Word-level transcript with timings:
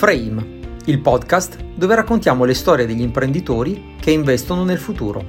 Frame, 0.00 0.78
il 0.86 0.98
podcast 1.02 1.62
dove 1.76 1.94
raccontiamo 1.94 2.46
le 2.46 2.54
storie 2.54 2.86
degli 2.86 3.02
imprenditori 3.02 3.96
che 4.00 4.10
investono 4.10 4.64
nel 4.64 4.78
futuro. 4.78 5.22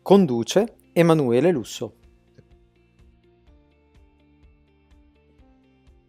Conduce 0.00 0.76
Emanuele 0.92 1.50
Lusso. 1.50 1.94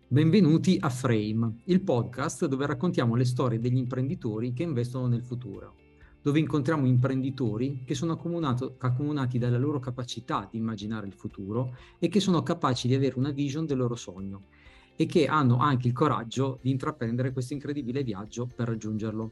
Benvenuti 0.08 0.78
a 0.80 0.90
Frame, 0.90 1.62
il 1.64 1.82
podcast 1.82 2.46
dove 2.46 2.68
raccontiamo 2.68 3.16
le 3.16 3.26
storie 3.26 3.60
degli 3.60 3.78
imprenditori 3.78 4.54
che 4.54 4.62
investono 4.62 5.08
nel 5.08 5.24
futuro, 5.24 5.74
dove 6.22 6.38
incontriamo 6.38 6.86
imprenditori 6.86 7.82
che 7.84 7.96
sono 7.96 8.12
accomunati 8.12 9.40
dalla 9.40 9.58
loro 9.58 9.80
capacità 9.80 10.48
di 10.52 10.60
immaginare 10.60 11.08
il 11.08 11.14
futuro 11.14 11.76
e 11.98 12.10
che 12.10 12.20
sono 12.20 12.44
capaci 12.44 12.88
di 12.88 12.94
avere 12.94 13.18
una 13.18 13.32
vision 13.32 13.66
del 13.66 13.78
loro 13.78 13.96
sogno 13.96 14.44
e 14.98 15.06
che 15.06 15.28
hanno 15.28 15.60
anche 15.60 15.88
il 15.88 15.94
coraggio 15.94 16.60
di 16.62 16.72
intraprendere 16.72 17.32
questo 17.32 17.54
incredibile 17.54 18.04
viaggio 18.04 18.50
per 18.54 18.68
raggiungerlo. 18.68 19.32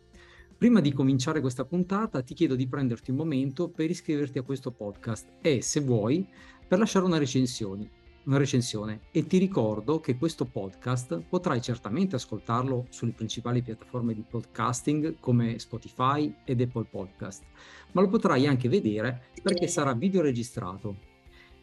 Prima 0.57 0.79
di 0.79 0.93
cominciare 0.93 1.41
questa 1.41 1.65
puntata 1.65 2.21
ti 2.21 2.33
chiedo 2.33 2.55
di 2.55 2.67
prenderti 2.67 3.11
un 3.11 3.17
momento 3.17 3.67
per 3.67 3.89
iscriverti 3.89 4.37
a 4.37 4.43
questo 4.43 4.71
podcast 4.71 5.27
e, 5.41 5.61
se 5.61 5.81
vuoi, 5.81 6.25
per 6.65 6.79
lasciare 6.79 7.03
una 7.03 7.17
recensione, 7.17 7.89
una 8.23 8.37
recensione. 8.37 9.01
E 9.11 9.27
ti 9.27 9.37
ricordo 9.37 9.99
che 9.99 10.15
questo 10.15 10.45
podcast 10.45 11.19
potrai 11.27 11.61
certamente 11.61 12.15
ascoltarlo 12.15 12.85
sulle 12.89 13.11
principali 13.11 13.61
piattaforme 13.61 14.13
di 14.13 14.23
podcasting 14.27 15.19
come 15.19 15.59
Spotify 15.59 16.33
ed 16.45 16.61
Apple 16.61 16.87
Podcast, 16.89 17.43
ma 17.91 18.01
lo 18.01 18.07
potrai 18.07 18.47
anche 18.47 18.69
vedere 18.69 19.25
perché 19.41 19.67
sarà 19.67 19.93
video 19.93 20.21
registrato 20.21 21.14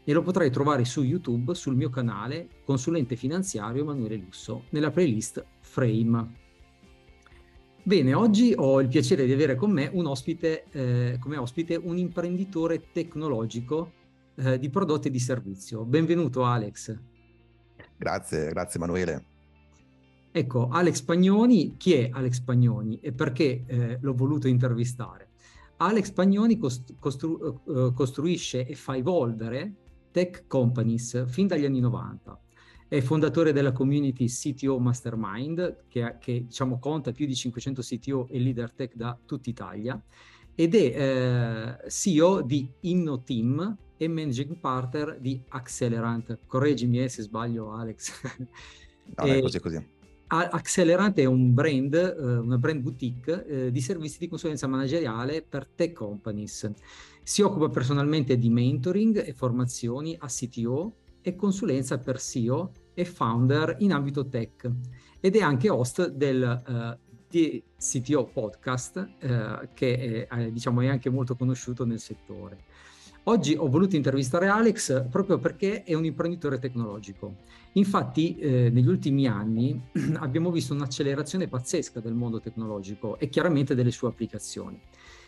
e 0.04 0.12
lo 0.12 0.22
potrai 0.22 0.50
trovare 0.50 0.84
su 0.84 1.02
YouTube 1.02 1.54
sul 1.54 1.76
mio 1.76 1.90
canale 1.90 2.48
Consulente 2.64 3.16
Finanziario 3.16 3.82
Emanuele 3.82 4.16
Lusso 4.16 4.64
nella 4.70 4.90
playlist 4.90 5.44
Frame. 5.60 6.40
Bene, 7.84 8.14
oggi 8.14 8.52
ho 8.56 8.80
il 8.80 8.88
piacere 8.88 9.26
di 9.26 9.32
avere 9.32 9.56
con 9.56 9.70
me 9.72 9.90
un 9.92 10.06
ospite, 10.06 10.64
eh, 10.70 11.18
come 11.20 11.36
ospite 11.36 11.74
un 11.74 11.98
imprenditore 11.98 12.90
tecnologico 12.92 13.92
eh, 14.36 14.58
di 14.58 14.70
prodotti 14.70 15.08
e 15.08 15.10
di 15.10 15.18
servizio. 15.18 15.84
Benvenuto 15.84 16.44
Alex. 16.44 16.96
Grazie, 17.96 18.48
grazie 18.48 18.78
Emanuele. 18.78 19.24
Ecco, 20.30 20.68
Alex 20.68 21.02
Pagnoni, 21.02 21.76
chi 21.76 21.92
è 21.94 22.08
Alex 22.10 22.40
Pagnoni 22.40 22.98
e 23.00 23.12
perché 23.12 23.64
eh, 23.66 23.98
l'ho 24.00 24.14
voluto 24.14 24.48
intervistare? 24.48 25.28
Alex 25.76 26.12
Pagnoni 26.12 26.58
costru- 26.58 26.96
costru- 26.98 27.60
uh, 27.64 27.92
costruisce 27.92 28.64
e 28.66 28.74
fa 28.74 28.96
evolvere 28.96 29.74
tech 30.12 30.44
companies 30.46 31.26
fin 31.26 31.48
dagli 31.48 31.64
anni 31.64 31.80
90. 31.80 32.40
È 32.86 33.00
fondatore 33.00 33.52
della 33.52 33.72
community 33.72 34.26
CTO 34.26 34.78
Mastermind, 34.78 35.84
che, 35.88 36.18
che 36.20 36.44
diciamo, 36.46 36.78
conta 36.78 37.10
più 37.10 37.26
di 37.26 37.34
500 37.34 37.82
CTO 37.82 38.28
e 38.28 38.38
leader 38.38 38.70
tech 38.72 38.94
da 38.94 39.18
tutta 39.24 39.50
Italia, 39.50 40.00
ed 40.54 40.74
è 40.74 41.80
eh, 41.82 41.90
CEO 41.90 42.42
di 42.42 42.70
InnoTeam 42.80 43.76
e 43.96 44.08
managing 44.08 44.58
partner 44.58 45.18
di 45.18 45.40
Accelerant. 45.48 46.38
Correggimi 46.46 47.02
eh, 47.02 47.08
se 47.08 47.22
sbaglio, 47.22 47.72
Alex. 47.72 48.12
No, 49.16 49.24
è 49.24 49.40
così, 49.40 49.58
così. 49.58 50.00
Accelerant 50.34 51.18
è 51.18 51.26
un 51.26 51.52
brand, 51.52 51.92
eh, 51.92 52.38
una 52.38 52.56
brand 52.56 52.80
boutique 52.80 53.44
eh, 53.44 53.70
di 53.70 53.80
servizi 53.82 54.16
di 54.18 54.28
consulenza 54.28 54.66
manageriale 54.66 55.42
per 55.42 55.66
tech 55.66 55.92
companies. 55.92 56.70
Si 57.22 57.42
occupa 57.42 57.68
personalmente 57.68 58.38
di 58.38 58.48
mentoring 58.48 59.26
e 59.26 59.34
formazioni 59.34 60.16
a 60.18 60.26
CTO 60.28 60.94
e 61.20 61.36
consulenza 61.36 61.98
per 61.98 62.18
CEO 62.18 62.72
e 62.94 63.04
founder 63.04 63.76
in 63.80 63.92
ambito 63.92 64.26
tech 64.26 64.70
ed 65.20 65.36
è 65.36 65.40
anche 65.40 65.68
host 65.68 66.08
del 66.08 66.62
uh, 66.66 67.38
CTO 67.76 68.24
podcast 68.32 68.96
uh, 68.96 69.68
che 69.74 70.26
è, 70.26 70.50
diciamo, 70.50 70.80
è 70.80 70.88
anche 70.88 71.10
molto 71.10 71.36
conosciuto 71.36 71.84
nel 71.84 72.00
settore. 72.00 72.64
Oggi 73.26 73.54
ho 73.54 73.68
voluto 73.68 73.94
intervistare 73.94 74.48
Alex 74.48 75.06
proprio 75.08 75.38
perché 75.38 75.84
è 75.84 75.94
un 75.94 76.04
imprenditore 76.04 76.58
tecnologico. 76.58 77.36
Infatti, 77.74 78.36
eh, 78.36 78.68
negli 78.68 78.88
ultimi 78.88 79.28
anni 79.28 79.80
abbiamo 80.18 80.50
visto 80.50 80.74
un'accelerazione 80.74 81.46
pazzesca 81.46 82.00
del 82.00 82.14
mondo 82.14 82.40
tecnologico 82.40 83.20
e 83.20 83.28
chiaramente 83.28 83.76
delle 83.76 83.92
sue 83.92 84.08
applicazioni. 84.08 84.80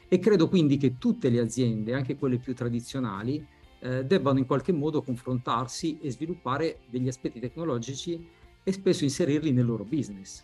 E 0.09 0.19
credo 0.19 0.49
quindi 0.49 0.77
che 0.77 0.99
tutte 0.99 1.29
le 1.29 1.39
aziende, 1.39 1.95
anche 1.95 2.17
quelle 2.17 2.39
più 2.39 2.53
tradizionali, 2.53 3.47
eh, 3.79 4.05
debbano 4.05 4.41
in 4.41 4.47
qualche 4.47 4.73
modo 4.73 5.01
confrontarsi 5.01 6.01
e 6.01 6.11
sviluppare 6.11 6.81
degli 6.91 7.07
aspetti 7.07 7.39
tecnologici 7.39 8.27
e 8.65 8.73
spesso 8.73 9.05
inserirli 9.05 9.53
nel 9.53 9.67
loro 9.67 9.85
business. 9.85 10.43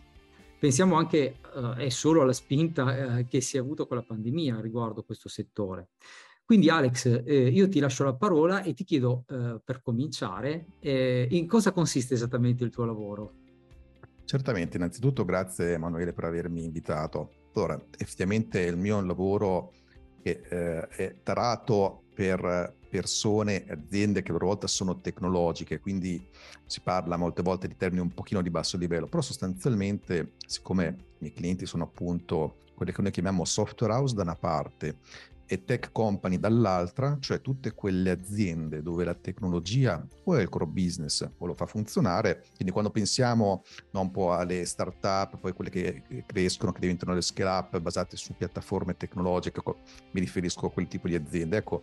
Pensiamo 0.56 0.96
anche 0.96 1.38
eh, 1.78 1.90
solo 1.90 2.22
alla 2.22 2.34
spinta 2.34 3.18
eh, 3.18 3.26
che 3.26 3.40
si 3.40 3.56
è 3.56 3.60
avuto 3.60 3.86
con 3.86 3.96
la 3.96 4.02
pandemia 4.04 4.60
riguardo 4.60 5.02
questo 5.02 5.28
settore. 5.28 5.88
Quindi 6.50 6.68
Alex, 6.68 7.22
eh, 7.26 7.46
io 7.46 7.68
ti 7.68 7.78
lascio 7.78 8.02
la 8.02 8.14
parola 8.14 8.64
e 8.64 8.74
ti 8.74 8.82
chiedo 8.82 9.22
eh, 9.28 9.60
per 9.64 9.82
cominciare 9.82 10.66
eh, 10.80 11.28
in 11.30 11.46
cosa 11.46 11.70
consiste 11.70 12.14
esattamente 12.14 12.64
il 12.64 12.70
tuo 12.70 12.84
lavoro. 12.84 13.34
Certamente, 14.24 14.76
innanzitutto 14.76 15.24
grazie 15.24 15.74
Emanuele 15.74 16.12
per 16.12 16.24
avermi 16.24 16.64
invitato. 16.64 17.30
Allora, 17.54 17.80
effettivamente 17.96 18.62
il 18.62 18.76
mio 18.76 19.00
lavoro 19.00 19.74
è, 20.22 20.30
eh, 20.30 20.88
è 20.88 21.14
tarato 21.22 22.02
per 22.12 22.74
persone, 22.90 23.64
aziende 23.68 24.20
che 24.20 24.30
a 24.30 24.32
loro 24.32 24.46
volta 24.46 24.66
sono 24.66 25.00
tecnologiche, 25.00 25.78
quindi 25.78 26.20
si 26.66 26.80
parla 26.80 27.16
molte 27.16 27.42
volte 27.42 27.68
di 27.68 27.76
termini 27.76 28.02
un 28.02 28.12
pochino 28.12 28.42
di 28.42 28.50
basso 28.50 28.76
livello, 28.76 29.06
però 29.06 29.22
sostanzialmente, 29.22 30.32
siccome 30.44 30.86
i 30.86 31.16
miei 31.18 31.32
clienti 31.32 31.64
sono 31.64 31.84
appunto 31.84 32.56
quelle 32.74 32.90
che 32.90 33.02
noi 33.02 33.12
chiamiamo 33.12 33.44
software 33.44 33.92
house 33.92 34.16
da 34.16 34.22
una 34.22 34.34
parte 34.34 34.96
e 35.52 35.64
tech 35.64 35.90
company 35.90 36.38
dall'altra, 36.38 37.16
cioè 37.18 37.40
tutte 37.40 37.74
quelle 37.74 38.10
aziende 38.10 38.82
dove 38.82 39.02
la 39.02 39.14
tecnologia 39.14 40.00
o 40.22 40.36
è 40.36 40.42
il 40.42 40.48
core 40.48 40.66
business 40.66 41.28
o 41.38 41.44
lo 41.44 41.54
fa 41.54 41.66
funzionare. 41.66 42.44
Quindi 42.54 42.70
quando 42.72 42.90
pensiamo 42.90 43.64
no, 43.90 44.00
un 44.00 44.12
po' 44.12 44.32
alle 44.32 44.64
start-up, 44.64 45.38
poi 45.38 45.52
quelle 45.52 45.70
che 45.70 46.04
crescono, 46.24 46.70
che 46.70 46.78
diventano 46.78 47.14
le 47.14 47.20
scale-up 47.20 47.80
basate 47.80 48.16
su 48.16 48.36
piattaforme 48.36 48.96
tecnologiche, 48.96 49.60
mi 50.12 50.20
riferisco 50.20 50.66
a 50.66 50.70
quel 50.70 50.86
tipo 50.86 51.08
di 51.08 51.16
aziende, 51.16 51.56
ecco, 51.56 51.82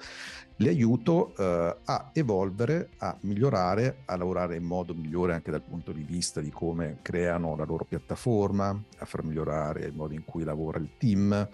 le 0.56 0.70
aiuto 0.70 1.36
eh, 1.36 1.76
a 1.84 2.10
evolvere, 2.14 2.92
a 3.00 3.18
migliorare, 3.22 4.04
a 4.06 4.16
lavorare 4.16 4.56
in 4.56 4.64
modo 4.64 4.94
migliore 4.94 5.34
anche 5.34 5.52
dal 5.52 5.62
punto 5.62 5.92
di 5.92 6.04
vista 6.04 6.40
di 6.40 6.52
come 6.52 7.00
creano 7.02 7.58
la 7.58 7.66
loro 7.66 7.84
piattaforma, 7.84 8.70
a 9.00 9.06
far 9.06 9.26
migliorare 9.26 9.84
il 9.84 9.94
modo 9.94 10.14
in 10.14 10.24
cui 10.24 10.46
lavora 10.46 10.78
il 10.78 10.92
team, 10.98 11.50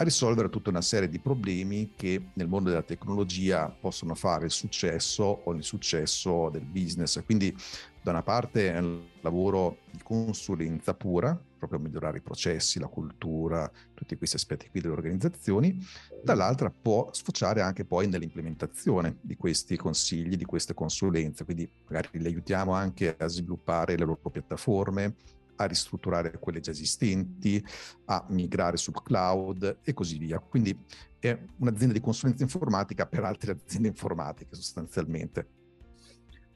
a 0.00 0.04
risolvere 0.04 0.48
tutta 0.48 0.70
una 0.70 0.80
serie 0.80 1.08
di 1.08 1.18
problemi 1.18 1.92
che 1.96 2.30
nel 2.34 2.46
mondo 2.46 2.68
della 2.68 2.82
tecnologia 2.82 3.68
possono 3.68 4.14
fare 4.14 4.44
il 4.44 4.52
successo 4.52 5.40
o 5.44 5.50
l'insuccesso 5.50 6.50
del 6.50 6.64
business. 6.64 7.20
Quindi 7.24 7.54
da 8.00 8.12
una 8.12 8.22
parte 8.22 8.72
è 8.72 8.78
un 8.78 9.00
lavoro 9.22 9.78
di 9.90 9.98
consulenza 10.04 10.94
pura, 10.94 11.36
proprio 11.58 11.80
migliorare 11.80 12.18
i 12.18 12.20
processi, 12.20 12.78
la 12.78 12.86
cultura, 12.86 13.68
tutti 13.92 14.16
questi 14.16 14.36
aspetti 14.36 14.68
qui 14.70 14.80
delle 14.80 14.94
organizzazioni, 14.94 15.84
dall'altra 16.22 16.70
può 16.70 17.08
sfociare 17.12 17.60
anche 17.60 17.84
poi 17.84 18.06
nell'implementazione 18.06 19.16
di 19.20 19.36
questi 19.36 19.76
consigli, 19.76 20.36
di 20.36 20.44
queste 20.44 20.74
consulenze, 20.74 21.44
quindi 21.44 21.68
magari 21.88 22.20
li 22.20 22.26
aiutiamo 22.26 22.72
anche 22.72 23.16
a 23.18 23.26
sviluppare 23.26 23.96
le 23.96 24.04
loro 24.04 24.30
piattaforme, 24.30 25.16
a 25.58 25.64
ristrutturare 25.66 26.38
quelle 26.38 26.60
già 26.60 26.70
esistenti, 26.70 27.62
a 28.06 28.24
migrare 28.30 28.76
sul 28.76 29.02
cloud 29.02 29.78
e 29.82 29.92
così 29.92 30.18
via. 30.18 30.38
Quindi 30.38 30.76
è 31.18 31.38
un'azienda 31.58 31.94
di 31.94 32.00
consulenza 32.00 32.42
informatica 32.42 33.06
per 33.06 33.24
altre 33.24 33.52
aziende 33.52 33.88
informatiche 33.88 34.54
sostanzialmente. 34.54 35.46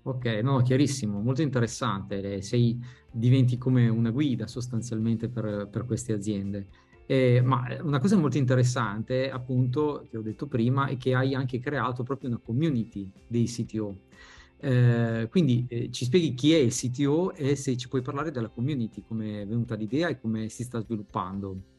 Ok, 0.04 0.24
no, 0.42 0.60
chiarissimo, 0.62 1.20
molto 1.20 1.42
interessante. 1.42 2.42
Sei, 2.42 2.78
diventi 3.10 3.58
come 3.58 3.88
una 3.88 4.10
guida 4.10 4.46
sostanzialmente 4.46 5.28
per, 5.28 5.68
per 5.70 5.84
queste 5.84 6.12
aziende. 6.12 6.66
Eh, 7.06 7.40
ma 7.42 7.66
una 7.82 7.98
cosa 7.98 8.16
molto 8.16 8.38
interessante, 8.38 9.30
appunto, 9.30 10.06
che 10.10 10.16
ho 10.16 10.22
detto 10.22 10.46
prima, 10.46 10.86
è 10.86 10.96
che 10.96 11.14
hai 11.14 11.34
anche 11.34 11.58
creato 11.60 12.02
proprio 12.02 12.30
una 12.30 12.40
community 12.42 13.10
dei 13.26 13.44
CTO. 13.44 13.96
Eh, 14.64 15.26
quindi 15.28 15.66
eh, 15.68 15.90
ci 15.90 16.04
spieghi 16.04 16.34
chi 16.34 16.54
è 16.54 16.58
il 16.58 16.72
CTO 16.72 17.34
e 17.34 17.56
se 17.56 17.76
ci 17.76 17.88
puoi 17.88 18.00
parlare 18.00 18.30
della 18.30 18.48
community, 18.48 19.02
come 19.04 19.42
è 19.42 19.46
venuta 19.46 19.74
l'idea 19.74 20.06
e 20.06 20.20
come 20.20 20.48
si 20.48 20.62
sta 20.62 20.78
sviluppando. 20.78 21.70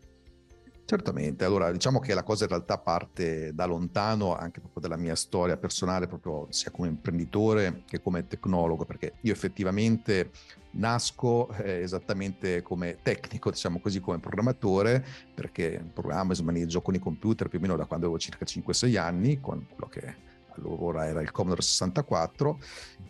Certamente, 0.86 1.46
allora 1.46 1.72
diciamo 1.72 2.00
che 2.00 2.14
la 2.14 2.24
cosa 2.24 2.44
in 2.44 2.50
realtà 2.50 2.78
parte 2.78 3.54
da 3.54 3.66
lontano 3.66 4.36
anche 4.36 4.60
proprio 4.60 4.82
dalla 4.82 4.98
mia 4.98 5.16
storia 5.16 5.56
personale, 5.56 6.08
proprio 6.08 6.48
sia 6.50 6.72
come 6.72 6.90
imprenditore 6.90 7.84
che 7.88 8.02
come 8.02 8.28
tecnologo, 8.28 8.84
perché 8.84 9.14
io 9.22 9.32
effettivamente 9.32 10.32
nasco 10.72 11.50
eh, 11.54 11.80
esattamente 11.80 12.62
come 12.64 12.98
tecnico, 13.02 13.50
diciamo 13.50 13.80
così, 13.80 14.02
come 14.02 14.20
programmatore, 14.20 15.06
perché 15.34 15.90
programma 15.94 16.34
e 16.34 16.44
maneggio 16.44 16.82
con 16.82 16.96
i 16.96 17.00
computer 17.00 17.48
più 17.48 17.60
o 17.60 17.62
meno 17.62 17.78
da 17.78 17.86
quando 17.86 18.08
avevo 18.08 18.20
circa 18.20 18.44
5-6 18.44 18.98
anni, 18.98 19.40
con 19.40 19.66
quello 19.70 19.88
che 19.88 20.33
allora 20.58 21.08
era 21.08 21.22
il 21.22 21.32
Commodore 21.32 21.62
64, 21.62 22.60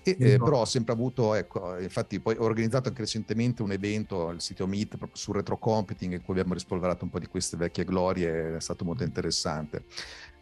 e, 0.03 0.17
eh, 0.19 0.37
però 0.37 0.61
ho 0.61 0.65
sempre 0.65 0.93
avuto, 0.93 1.33
ecco, 1.33 1.79
infatti 1.79 2.19
poi 2.19 2.35
ho 2.37 2.43
organizzato 2.43 2.89
anche 2.89 3.01
recentemente 3.01 3.63
un 3.63 3.71
evento 3.71 4.27
al 4.27 4.41
sito 4.41 4.67
Meet 4.67 4.97
proprio 4.97 5.15
su 5.15 5.31
retrocomputing 5.31 6.13
in 6.13 6.21
cui 6.21 6.33
abbiamo 6.33 6.53
rispolverato 6.53 7.05
un 7.05 7.09
po' 7.09 7.19
di 7.19 7.27
queste 7.27 7.57
vecchie 7.57 7.85
glorie, 7.85 8.55
è 8.57 8.59
stato 8.59 8.85
molto 8.85 9.03
interessante. 9.03 9.85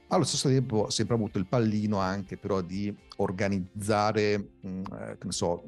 Allo 0.07 0.25
stesso 0.25 0.49
tempo 0.49 0.77
ho 0.77 0.89
sempre 0.89 1.15
avuto 1.15 1.37
il 1.37 1.47
pallino 1.47 1.97
anche 1.99 2.37
però 2.37 2.61
di 2.61 2.93
organizzare, 3.17 4.37
mh, 4.59 4.69
mm, 4.69 4.83
eh, 4.91 5.17
che 5.17 5.25
ne 5.25 5.31
so, 5.31 5.63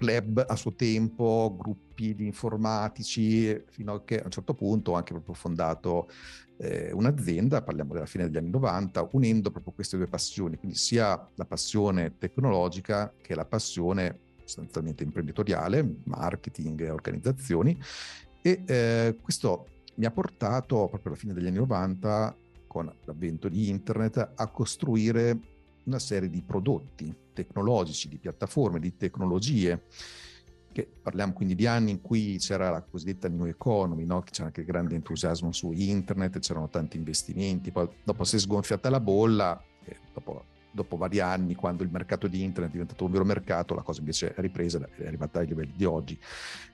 club 0.00 0.42
a 0.48 0.56
suo 0.56 0.72
tempo, 0.72 1.54
gruppi 1.58 2.14
di 2.14 2.24
informatici, 2.24 3.62
fino 3.68 3.92
a 3.92 4.02
che 4.02 4.18
a 4.18 4.24
un 4.24 4.30
certo 4.30 4.54
punto 4.54 4.92
ho 4.92 4.94
anche 4.94 5.12
proprio 5.12 5.34
fondato 5.34 6.08
eh, 6.56 6.90
un'azienda, 6.90 7.60
parliamo 7.60 7.92
della 7.92 8.06
fine 8.06 8.24
degli 8.24 8.38
anni 8.38 8.48
90, 8.48 9.10
unendo 9.12 9.50
proprio 9.50 9.74
queste 9.74 9.98
due 9.98 10.06
passioni, 10.06 10.56
quindi 10.56 10.78
sia 10.78 11.28
la 11.34 11.44
passione 11.44 12.16
tecnologica 12.16 13.12
che 13.20 13.34
la 13.34 13.44
passione 13.44 14.20
sostanzialmente 14.42 15.04
imprenditoriale, 15.04 15.96
marketing 16.04 16.88
organizzazioni. 16.90 17.78
E 18.40 18.62
eh, 18.66 19.16
questo 19.20 19.66
mi 19.96 20.06
ha 20.06 20.10
portato 20.10 20.88
proprio 20.88 21.12
alla 21.12 21.16
fine 21.16 21.34
degli 21.34 21.46
anni 21.46 21.58
90, 21.58 22.36
con 22.66 22.90
l'avvento 23.04 23.50
di 23.50 23.68
internet, 23.68 24.32
a 24.34 24.46
costruire 24.46 25.38
una 25.84 25.98
serie 25.98 26.30
di 26.30 26.42
prodotti 26.42 27.14
tecnologici, 27.44 28.08
di 28.08 28.18
piattaforme, 28.18 28.80
di 28.80 28.96
tecnologie 28.96 29.82
che 30.72 30.88
parliamo 31.02 31.32
quindi 31.32 31.54
di 31.54 31.66
anni 31.66 31.90
in 31.90 32.00
cui 32.00 32.36
c'era 32.38 32.70
la 32.70 32.82
cosiddetta 32.82 33.28
new 33.28 33.46
economy, 33.46 34.04
no? 34.04 34.22
c'era 34.22 34.46
anche 34.46 34.64
grande 34.64 34.94
entusiasmo 34.94 35.52
su 35.52 35.72
internet, 35.72 36.38
c'erano 36.38 36.68
tanti 36.68 36.96
investimenti, 36.96 37.70
poi 37.72 37.88
dopo 38.04 38.24
si 38.24 38.36
è 38.36 38.38
sgonfiata 38.38 38.88
la 38.88 39.00
bolla, 39.00 39.60
dopo, 40.12 40.44
dopo, 40.70 40.96
vari 40.96 41.20
anni, 41.20 41.54
quando 41.54 41.82
il 41.82 41.90
mercato 41.90 42.28
di 42.28 42.42
internet 42.42 42.70
è 42.70 42.72
diventato 42.72 43.04
un 43.04 43.10
vero 43.10 43.24
mercato, 43.24 43.74
la 43.74 43.82
cosa 43.82 43.98
invece 43.98 44.32
è 44.32 44.40
ripresa, 44.40 44.78
è 44.96 45.06
arrivata 45.06 45.40
ai 45.40 45.46
livelli 45.46 45.72
di 45.74 45.84
oggi. 45.84 46.18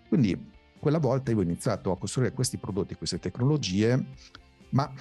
Quindi 0.08 0.52
quella 0.78 0.98
volta 0.98 1.30
io 1.30 1.38
ho 1.38 1.42
iniziato 1.42 1.90
a 1.90 1.98
costruire 1.98 2.32
questi 2.32 2.58
prodotti, 2.58 2.94
queste 2.96 3.18
tecnologie, 3.18 4.04
ma 4.70 4.92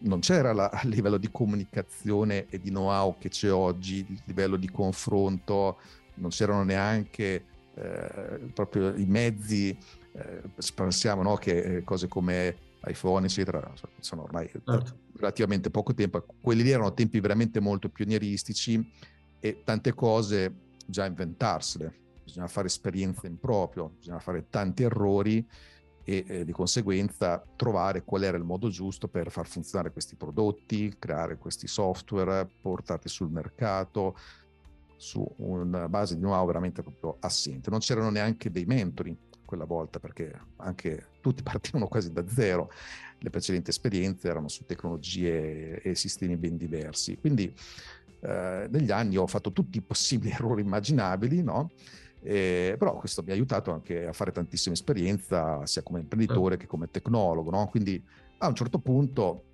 non 0.00 0.20
c'era 0.20 0.52
la, 0.52 0.70
il 0.84 0.90
livello 0.90 1.16
di 1.16 1.30
comunicazione 1.30 2.46
e 2.48 2.60
di 2.60 2.70
know-how 2.70 3.16
che 3.18 3.28
c'è 3.28 3.52
oggi, 3.52 4.04
il 4.08 4.22
livello 4.24 4.56
di 4.56 4.70
confronto, 4.70 5.78
non 6.14 6.30
c'erano 6.30 6.64
neanche 6.64 7.44
eh, 7.74 8.50
proprio 8.52 8.94
i 8.94 9.06
mezzi, 9.06 9.76
eh, 10.12 10.42
pensiamo 10.74 11.22
no, 11.22 11.36
che 11.36 11.76
eh, 11.76 11.84
cose 11.84 12.08
come 12.08 12.66
iPhone, 12.84 13.26
eccetera, 13.26 13.72
sono 14.00 14.22
ormai 14.22 14.48
certo. 14.48 14.98
relativamente 15.16 15.70
poco 15.70 15.94
tempo. 15.94 16.24
Quelli 16.40 16.62
lì 16.62 16.70
erano 16.70 16.94
tempi 16.94 17.20
veramente 17.20 17.60
molto 17.60 17.88
pionieristici 17.88 18.84
e 19.40 19.62
tante 19.64 19.94
cose 19.94 20.52
già 20.86 21.06
inventarsele. 21.06 22.06
Bisogna 22.24 22.46
fare 22.46 22.66
esperienze 22.66 23.26
in 23.26 23.38
proprio, 23.38 23.94
bisogna 23.98 24.18
fare 24.18 24.46
tanti 24.50 24.82
errori 24.82 25.46
e 26.08 26.24
eh, 26.26 26.44
di 26.46 26.52
conseguenza 26.52 27.44
trovare 27.54 28.02
qual 28.02 28.22
era 28.22 28.38
il 28.38 28.42
modo 28.42 28.70
giusto 28.70 29.08
per 29.08 29.30
far 29.30 29.46
funzionare 29.46 29.92
questi 29.92 30.16
prodotti, 30.16 30.96
creare 30.98 31.36
questi 31.36 31.66
software, 31.66 32.48
portarli 32.62 33.10
sul 33.10 33.28
mercato, 33.28 34.16
su 34.96 35.22
una 35.36 35.86
base 35.86 36.14
di 36.14 36.22
know-how 36.22 36.46
veramente 36.46 36.80
proprio 36.80 37.18
assente. 37.20 37.68
Non 37.68 37.80
c'erano 37.80 38.08
neanche 38.08 38.50
dei 38.50 38.64
mentori 38.64 39.14
quella 39.44 39.66
volta 39.66 40.00
perché 40.00 40.32
anche 40.56 41.08
tutti 41.20 41.42
partivano 41.44 41.88
quasi 41.88 42.10
da 42.10 42.26
zero. 42.26 42.70
Le 43.18 43.28
precedenti 43.28 43.68
esperienze 43.68 44.28
erano 44.28 44.48
su 44.48 44.64
tecnologie 44.64 45.82
e 45.82 45.94
sistemi 45.94 46.38
ben 46.38 46.56
diversi. 46.56 47.18
Quindi 47.18 47.54
eh, 48.20 48.66
negli 48.70 48.90
anni 48.90 49.18
ho 49.18 49.26
fatto 49.26 49.52
tutti 49.52 49.76
i 49.76 49.82
possibili 49.82 50.30
errori 50.32 50.62
immaginabili, 50.62 51.42
no? 51.42 51.70
Eh, 52.20 52.74
però 52.78 52.96
questo 52.98 53.22
mi 53.22 53.30
ha 53.30 53.34
aiutato 53.34 53.72
anche 53.72 54.06
a 54.06 54.12
fare 54.12 54.32
tantissima 54.32 54.74
esperienza 54.74 55.64
sia 55.66 55.82
come 55.82 56.00
imprenditore 56.00 56.56
che 56.56 56.66
come 56.66 56.90
tecnologo, 56.90 57.50
no? 57.50 57.66
Quindi 57.68 58.02
a 58.38 58.48
un 58.48 58.54
certo 58.54 58.78
punto, 58.78 59.44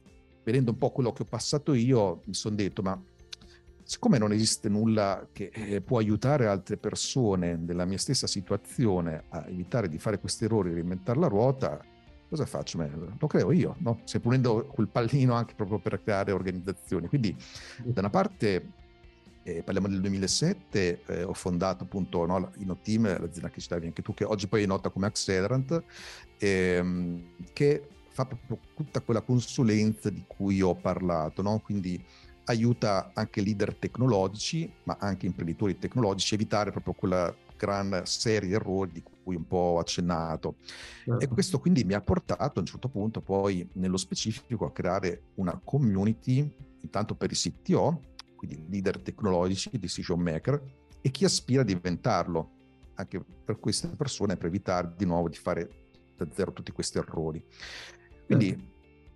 vedendo 0.43 0.73
un 0.73 0.79
po' 0.79 0.91
quello 0.91 1.13
che 1.13 1.23
ho 1.23 1.27
passato 1.27 1.75
io, 1.75 2.23
mi 2.25 2.35
sono 2.35 2.55
detto, 2.55 2.83
ma 2.83 3.01
siccome 3.83 4.17
non 4.19 4.33
esiste 4.33 4.69
nulla 4.69 5.29
che 5.31 5.51
eh, 5.53 5.81
può 5.83 5.99
aiutare 5.99 6.47
altre 6.47 6.77
persone 6.79 7.57
nella 7.57 7.85
mia 7.85 7.99
stessa 7.99 8.27
situazione 8.27 9.25
a 9.29 9.45
evitare 9.47 9.89
di 9.89 9.99
fare 9.99 10.19
questi 10.19 10.45
errori, 10.45 10.73
reinventare 10.73 11.19
la 11.19 11.29
ruota, 11.29 11.85
cosa 12.29 12.47
faccio? 12.47 12.79
Lo 13.19 13.27
creo 13.27 13.53
io, 13.53 13.77
no? 13.79 14.01
sempre 14.05 14.31
unendo 14.31 14.67
quel 14.67 14.89
pallino 14.89 15.35
anche 15.35 15.55
proprio 15.55 15.79
per 15.79 16.03
creare 16.03 16.33
organizzazioni. 16.33 17.09
Quindi 17.09 17.37
da 17.83 18.01
una 18.01 18.11
parte 18.11 18.83
eh, 19.45 19.63
parliamo 19.63 19.89
del 19.89 20.01
2007, 20.01 21.03
eh, 21.07 21.23
ho 21.23 21.35
fondato 21.35 21.85
appunto 21.85 22.25
no, 22.25 22.51
InnoTeam, 22.57 23.21
l'azienda 23.21 23.51
che 23.51 23.61
citavi 23.61 23.87
anche 23.87 24.03
tu, 24.03 24.15
che 24.15 24.25
oggi 24.25 24.49
poi 24.49 24.63
è 24.63 24.67
nota 24.67 24.89
come 24.89 25.07
Accelerant, 25.07 25.83
ehm, 26.39 27.23
che 27.53 27.89
fa 28.09 28.25
proprio 28.25 28.59
tutta 28.75 29.01
quella 29.01 29.21
consulenza 29.21 30.09
di 30.09 30.25
cui 30.27 30.63
ho 30.63 30.75
parlato, 30.75 31.43
no? 31.43 31.61
quindi 31.63 32.03
aiuta 32.45 33.11
anche 33.15 33.43
leader 33.43 33.75
tecnologici, 33.75 34.71
ma 34.85 34.97
anche 34.99 35.27
imprenditori 35.27 35.79
tecnologici 35.79 36.35
a 36.35 36.37
evitare 36.37 36.71
proprio 36.71 36.95
quella 36.95 37.35
gran 37.57 38.03
serie 38.05 38.49
di 38.49 38.55
errori 38.55 38.93
di 38.93 39.03
cui 39.23 39.37
un 39.37 39.47
po' 39.47 39.57
ho 39.57 39.79
accennato. 39.79 40.57
Certo. 41.05 41.25
E 41.25 41.29
questo 41.29 41.59
quindi 41.59 41.85
mi 41.85 41.95
ha 41.95 42.01
portato 42.01 42.59
a 42.59 42.61
un 42.61 42.67
certo 42.67 42.89
punto 42.89 43.21
poi 43.21 43.69
nello 43.75 43.97
specifico 43.97 44.67
a 44.67 44.73
creare 44.73 45.23
una 45.35 45.59
community 45.63 46.51
intanto 46.81 47.15
per 47.15 47.31
i 47.33 47.35
CTO, 47.35 48.01
quindi 48.47 48.67
leader 48.69 49.01
tecnologici, 49.01 49.71
decision 49.79 50.21
maker, 50.21 50.63
e 51.01 51.11
chi 51.11 51.25
aspira 51.25 51.63
a 51.63 51.65
diventarlo, 51.65 52.51
anche 52.95 53.23
per 53.45 53.59
queste 53.59 53.89
persone 53.89 54.37
per 54.37 54.47
evitare 54.47 54.95
di 54.97 55.05
nuovo 55.05 55.29
di 55.29 55.37
fare 55.37 55.69
da 56.17 56.27
zero 56.33 56.53
tutti 56.53 56.73
questi 56.73 56.99
errori. 56.99 57.45
Quindi 58.27 58.49
certo 58.49 58.73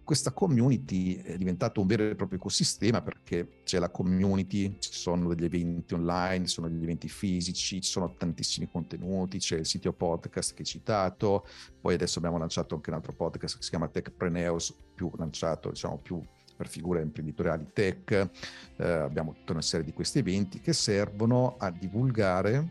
questa 0.08 0.32
community 0.32 1.16
è 1.16 1.36
diventato 1.36 1.82
un 1.82 1.86
vero 1.86 2.08
e 2.08 2.14
proprio 2.14 2.38
ecosistema 2.38 3.02
perché 3.02 3.60
c'è 3.62 3.78
la 3.78 3.90
community, 3.90 4.78
ci 4.78 4.90
sono 4.90 5.34
degli 5.34 5.44
eventi 5.44 5.92
online, 5.92 6.46
ci 6.46 6.54
sono 6.54 6.66
degli 6.66 6.82
eventi 6.82 7.10
fisici, 7.10 7.82
ci 7.82 7.90
sono 7.90 8.14
tantissimi 8.16 8.70
contenuti, 8.70 9.36
c'è 9.36 9.58
il 9.58 9.66
sito 9.66 9.92
podcast 9.92 10.54
che 10.54 10.62
hai 10.62 10.66
citato, 10.66 11.46
poi 11.78 11.92
adesso 11.92 12.20
abbiamo 12.20 12.38
lanciato 12.38 12.74
anche 12.74 12.88
un 12.88 12.96
altro 12.96 13.12
podcast 13.12 13.58
che 13.58 13.62
si 13.62 13.68
chiama 13.68 13.88
Techpreneus, 13.88 14.74
più 14.94 15.10
lanciato 15.18 15.68
diciamo 15.68 15.98
più 15.98 16.22
per 16.58 16.66
figure 16.66 17.00
imprenditoriali 17.00 17.68
tech, 17.72 18.28
eh, 18.76 18.84
abbiamo 18.84 19.32
tutta 19.32 19.52
una 19.52 19.62
serie 19.62 19.86
di 19.86 19.92
questi 19.92 20.18
eventi 20.18 20.60
che 20.60 20.72
servono 20.72 21.54
a 21.56 21.70
divulgare 21.70 22.66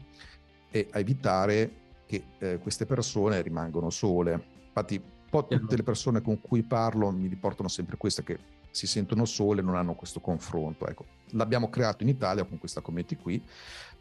e 0.70 0.90
a 0.92 1.00
evitare 1.00 1.86
che 2.06 2.24
eh, 2.38 2.60
queste 2.60 2.86
persone 2.86 3.42
rimangano 3.42 3.90
sole. 3.90 4.34
Infatti 4.68 5.02
po' 5.30 5.46
tutte 5.46 5.76
le 5.76 5.84
persone 5.84 6.22
con 6.22 6.40
cui 6.42 6.64
parlo 6.64 7.12
mi 7.12 7.28
riportano 7.28 7.68
sempre 7.68 7.98
questo, 7.98 8.24
che 8.24 8.40
si 8.72 8.88
sentono 8.88 9.26
sole 9.26 9.62
non 9.62 9.76
hanno 9.76 9.96
questo 9.96 10.20
confronto. 10.20 10.88
Ecco, 10.88 11.06
l'abbiamo 11.32 11.70
creato 11.70 12.04
in 12.04 12.10
Italia 12.10 12.44
con 12.44 12.58
questa 12.58 12.82
community 12.82 13.16
qui, 13.16 13.42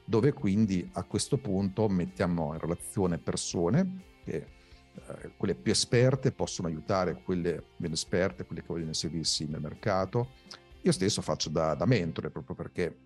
dove 0.04 0.32
quindi 0.32 0.88
a 0.94 1.02
questo 1.02 1.36
punto 1.36 1.88
mettiamo 1.88 2.52
in 2.52 2.58
relazione 2.58 3.18
persone 3.18 4.14
che 4.24 4.54
eh, 5.08 5.32
quelle 5.36 5.54
più 5.54 5.72
esperte 5.72 6.32
possono 6.32 6.68
aiutare 6.68 7.22
quelle 7.22 7.62
meno 7.76 7.94
esperte, 7.94 8.44
quelle 8.44 8.62
che 8.62 8.68
vogliono 8.68 8.88
inserirsi 8.88 9.46
nel 9.46 9.60
mercato. 9.60 10.30
Io 10.82 10.92
stesso 10.92 11.22
faccio 11.22 11.48
da, 11.50 11.74
da 11.74 11.84
mentore 11.84 12.30
proprio 12.30 12.54
perché 12.54 12.96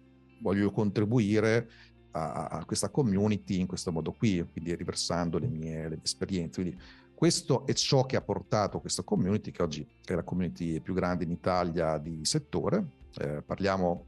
voglio 0.40 0.70
contribuire 0.70 1.68
a, 2.12 2.46
a, 2.46 2.64
questa 2.64 2.88
community 2.88 3.60
in 3.60 3.66
questo 3.66 3.92
modo 3.92 4.12
qui, 4.12 4.44
quindi 4.50 4.74
riversando 4.74 5.38
le 5.38 5.48
mie, 5.48 5.82
le 5.82 5.88
mie 5.88 6.04
esperienze. 6.04 6.62
Quindi 6.62 6.80
questo 7.14 7.66
è 7.66 7.72
ciò 7.74 8.06
che 8.06 8.16
ha 8.16 8.22
portato 8.22 8.80
questa 8.80 9.02
community, 9.02 9.50
che 9.50 9.62
oggi 9.62 9.86
è 10.04 10.14
la 10.14 10.22
community 10.22 10.80
più 10.80 10.94
grande 10.94 11.24
in 11.24 11.30
Italia 11.30 11.98
di 11.98 12.24
settore. 12.24 12.98
Eh, 13.18 13.42
parliamo 13.42 14.06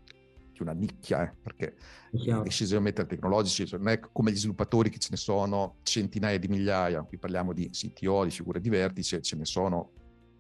di 0.62 0.69
una 0.71 0.78
nicchia, 0.78 1.25
eh, 1.25 1.35
perché 1.42 1.75
i 2.12 2.40
decision 2.42 2.83
maker 2.83 3.07
tecnologici 3.07 3.66
cioè 3.66 3.78
non 3.78 3.88
è 3.88 4.00
come 4.00 4.31
gli 4.31 4.37
sviluppatori 4.37 4.90
che 4.90 4.99
ce 4.99 5.09
ne 5.11 5.16
sono 5.16 5.76
centinaia 5.83 6.38
di 6.38 6.49
migliaia, 6.49 7.02
qui 7.02 7.19
parliamo 7.19 7.52
di 7.52 7.71
CTO, 7.71 8.25
di 8.25 8.31
figure 8.31 8.61
di 8.61 8.69
vertice, 8.69 9.21
ce 9.23 9.37
ne 9.37 9.45
sono 9.45 9.90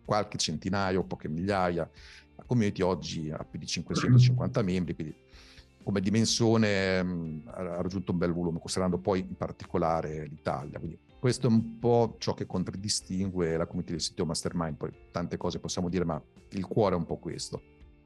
qualche 0.04 0.38
centinaio, 0.38 1.04
poche 1.04 1.28
migliaia. 1.28 1.88
La 2.36 2.44
community 2.44 2.82
oggi 2.82 3.30
ha 3.30 3.44
più 3.44 3.58
di 3.58 3.66
550 3.66 4.62
membri, 4.62 4.94
quindi 4.94 5.14
come 5.82 6.00
dimensione 6.00 7.02
mh, 7.02 7.42
ha 7.46 7.80
raggiunto 7.82 8.12
un 8.12 8.18
bel 8.18 8.32
volume, 8.32 8.58
considerando 8.58 8.98
poi 8.98 9.20
in 9.20 9.36
particolare 9.36 10.26
l'Italia. 10.26 10.78
Quindi 10.78 10.98
questo 11.18 11.46
è 11.46 11.50
un 11.50 11.78
po' 11.78 12.16
ciò 12.18 12.34
che 12.34 12.46
contraddistingue 12.46 13.56
la 13.56 13.66
community 13.66 13.92
del 13.92 14.00
sito 14.00 14.26
Mastermind, 14.26 14.76
poi 14.76 14.92
tante 15.10 15.36
cose 15.36 15.60
possiamo 15.60 15.88
dire, 15.88 16.04
ma 16.04 16.20
il 16.50 16.66
cuore 16.66 16.94
è 16.94 16.98
un 16.98 17.06
po' 17.06 17.16
questo. 17.16 17.62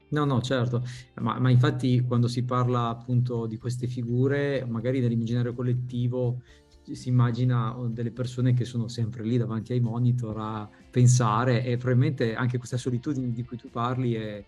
No, 0.09 0.23
no, 0.23 0.41
certo, 0.41 0.83
ma, 1.15 1.37
ma, 1.37 1.49
infatti 1.49 2.01
quando 2.01 2.29
si 2.29 2.43
parla 2.43 2.87
appunto 2.87 3.45
di 3.45 3.57
queste 3.57 3.87
figure, 3.87 4.65
magari 4.65 5.01
nell'immaginario 5.01 5.53
collettivo 5.53 6.41
si 6.89 7.09
immagina 7.09 7.75
delle 7.89 8.11
persone 8.11 8.53
che 8.53 8.63
sono 8.63 8.87
sempre 8.87 9.23
lì 9.23 9.37
davanti 9.37 9.73
ai 9.73 9.81
monitor 9.81 10.37
a 10.39 10.69
pensare 10.89 11.63
e 11.65 11.75
probabilmente 11.75 12.35
anche 12.35 12.57
questa 12.57 12.77
solitudine 12.77 13.33
di 13.33 13.43
cui 13.43 13.57
tu 13.57 13.69
parli 13.69 14.13
è, 14.13 14.43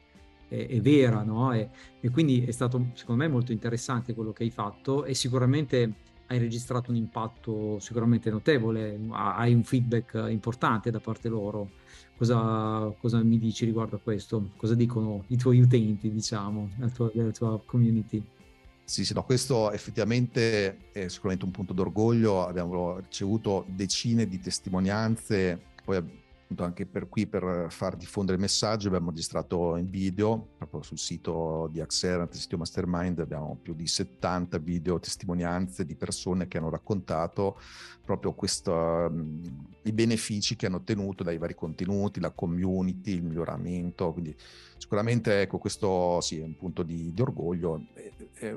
è, 0.48 0.68
è 0.68 0.80
vera, 0.80 1.24
no? 1.24 1.52
E, 1.52 1.70
e, 2.00 2.10
quindi 2.10 2.46
è 2.46 2.52
stato 2.52 2.92
secondo 2.94 3.24
me 3.24 3.30
molto 3.30 3.52
interessante 3.52 4.14
quello 4.14 4.32
che 4.32 4.44
hai 4.44 4.52
fatto 4.52 5.04
e 5.04 5.14
sicuramente 5.14 5.94
hai 6.28 6.38
registrato 6.38 6.92
un 6.92 6.98
impatto 6.98 7.80
sicuramente 7.80 8.30
notevole, 8.30 9.00
hai 9.12 9.54
un 9.54 9.64
feedback 9.64 10.28
importante 10.30 10.92
da 10.92 11.00
parte 11.00 11.28
loro. 11.28 11.79
Cosa, 12.20 12.94
cosa 13.00 13.24
mi 13.24 13.40
dici 13.40 13.64
riguardo 13.64 13.96
a 13.96 14.00
questo? 14.04 14.50
Cosa 14.58 14.76
dicono 14.76 15.24
i 15.28 15.38
tuoi 15.38 15.62
utenti, 15.62 16.12
diciamo, 16.12 16.72
la 16.76 16.90
tua, 16.90 17.10
la 17.14 17.32
tua 17.32 17.62
community? 17.66 18.22
Sì, 18.84 19.06
sì, 19.06 19.14
no, 19.14 19.24
questo 19.24 19.72
effettivamente 19.72 20.92
è 20.92 21.08
sicuramente 21.08 21.46
un 21.46 21.52
punto 21.52 21.72
d'orgoglio. 21.72 22.46
Abbiamo 22.46 22.98
ricevuto 22.98 23.64
decine 23.70 24.28
di 24.28 24.38
testimonianze, 24.42 25.62
poi 25.86 26.04
appunto 26.50 26.64
anche 26.64 26.88
per 26.88 27.08
qui 27.08 27.28
per 27.28 27.68
far 27.70 27.96
diffondere 27.96 28.38
il 28.38 28.42
messaggio 28.42 28.88
abbiamo 28.88 29.12
registrato 29.12 29.76
in 29.76 29.88
video 29.88 30.54
proprio 30.58 30.82
sul 30.82 30.98
sito 30.98 31.70
di 31.72 31.80
Accelerant, 31.80 32.34
il 32.34 32.40
sito 32.40 32.58
Mastermind, 32.58 33.20
abbiamo 33.20 33.60
più 33.62 33.76
di 33.76 33.86
70 33.86 34.58
video 34.58 35.00
testimonianze 35.00 35.86
di 35.86 35.96
persone 35.96 36.48
che 36.48 36.58
hanno 36.58 36.72
raccontato 36.72 37.60
proprio 38.04 38.34
questo, 38.34 39.12
i 39.84 39.92
benefici 39.92 40.56
che 40.56 40.66
hanno 40.66 40.78
ottenuto 40.78 41.22
dai 41.24 41.38
vari 41.38 41.54
contenuti, 41.54 42.20
la 42.20 42.32
community, 42.32 43.14
il 43.14 43.24
miglioramento, 43.24 44.12
quindi 44.12 44.36
sicuramente 44.78 45.42
ecco 45.42 45.60
questo 45.60 46.20
sì 46.22 46.40
è 46.40 46.44
un 46.44 46.56
punto 46.58 46.82
di, 46.82 47.14
di 47.14 47.22
orgoglio. 47.22 47.86
È, 47.94 48.12
è, 48.34 48.56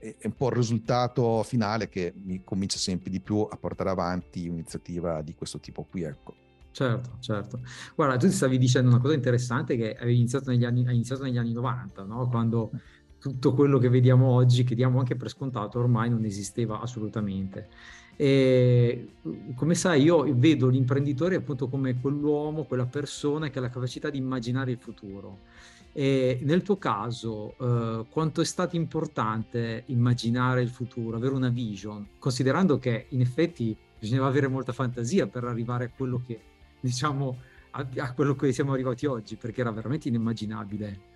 è 0.00 0.26
un 0.26 0.34
po' 0.34 0.48
il 0.48 0.56
risultato 0.56 1.44
finale 1.44 1.88
che 1.88 2.12
mi 2.24 2.42
convince 2.42 2.78
sempre 2.78 3.10
di 3.10 3.20
più 3.20 3.46
a 3.48 3.56
portare 3.56 3.90
avanti 3.90 4.48
un'iniziativa 4.48 5.20
di 5.22 5.34
questo 5.34 5.60
tipo 5.60 5.84
qui, 5.84 6.02
ecco. 6.02 6.48
Certo, 6.72 7.16
certo. 7.20 7.60
Guarda, 7.94 8.16
tu 8.16 8.28
stavi 8.28 8.56
dicendo 8.56 8.88
una 8.88 9.00
cosa 9.00 9.14
interessante 9.14 9.76
che 9.76 9.94
avevi 9.96 10.16
iniziato 10.16 10.50
negli 10.50 10.64
anni, 10.64 10.86
hai 10.86 10.94
iniziato 10.94 11.24
negli 11.24 11.38
anni 11.38 11.52
90, 11.52 12.04
no? 12.04 12.28
quando 12.28 12.70
tutto 13.18 13.52
quello 13.54 13.78
che 13.78 13.88
vediamo 13.88 14.28
oggi, 14.28 14.64
che 14.64 14.74
diamo 14.74 14.98
anche 14.98 15.16
per 15.16 15.28
scontato, 15.28 15.78
ormai 15.78 16.08
non 16.08 16.24
esisteva 16.24 16.80
assolutamente. 16.80 17.68
E 18.16 19.14
come 19.54 19.74
sai, 19.74 20.02
io 20.02 20.26
vedo 20.34 20.68
l'imprenditore 20.68 21.36
appunto 21.36 21.68
come 21.68 21.98
quell'uomo, 22.00 22.64
quella 22.64 22.86
persona 22.86 23.48
che 23.48 23.58
ha 23.58 23.62
la 23.62 23.70
capacità 23.70 24.10
di 24.10 24.18
immaginare 24.18 24.70
il 24.70 24.78
futuro. 24.78 25.40
E 25.92 26.38
nel 26.42 26.62
tuo 26.62 26.76
caso, 26.78 27.56
eh, 27.58 28.06
quanto 28.10 28.40
è 28.40 28.44
stato 28.44 28.76
importante 28.76 29.84
immaginare 29.86 30.62
il 30.62 30.68
futuro, 30.68 31.16
avere 31.16 31.34
una 31.34 31.48
vision, 31.48 32.06
considerando 32.18 32.78
che 32.78 33.06
in 33.08 33.20
effetti 33.20 33.76
bisognava 33.98 34.28
avere 34.28 34.48
molta 34.48 34.72
fantasia 34.72 35.26
per 35.26 35.44
arrivare 35.44 35.84
a 35.86 35.90
quello 35.94 36.22
che 36.24 36.49
diciamo, 36.80 37.36
a, 37.72 37.86
a 37.98 38.12
quello 38.12 38.34
che 38.34 38.52
siamo 38.52 38.72
arrivati 38.72 39.06
oggi, 39.06 39.36
perché 39.36 39.60
era 39.60 39.70
veramente 39.70 40.08
inimmaginabile. 40.08 41.08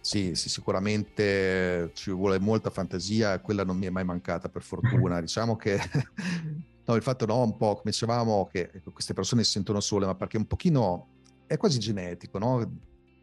Sì, 0.00 0.34
sì, 0.34 0.50
sicuramente 0.50 1.90
ci 1.94 2.10
vuole 2.10 2.38
molta 2.38 2.68
fantasia 2.68 3.40
quella 3.40 3.64
non 3.64 3.78
mi 3.78 3.86
è 3.86 3.90
mai 3.90 4.04
mancata 4.04 4.50
per 4.50 4.62
fortuna. 4.62 5.18
diciamo 5.22 5.56
che 5.56 5.80
no, 6.84 6.94
il 6.94 7.02
fatto 7.02 7.24
no, 7.24 7.42
un 7.42 7.56
po' 7.56 7.76
come 7.76 7.90
dicevamo 7.90 8.46
che 8.52 8.82
queste 8.92 9.14
persone 9.14 9.44
si 9.44 9.52
sentono 9.52 9.80
sole, 9.80 10.04
ma 10.04 10.14
perché 10.14 10.36
un 10.36 10.46
pochino 10.46 11.08
è 11.46 11.56
quasi 11.56 11.78
genetico, 11.78 12.38
no? 12.38 12.70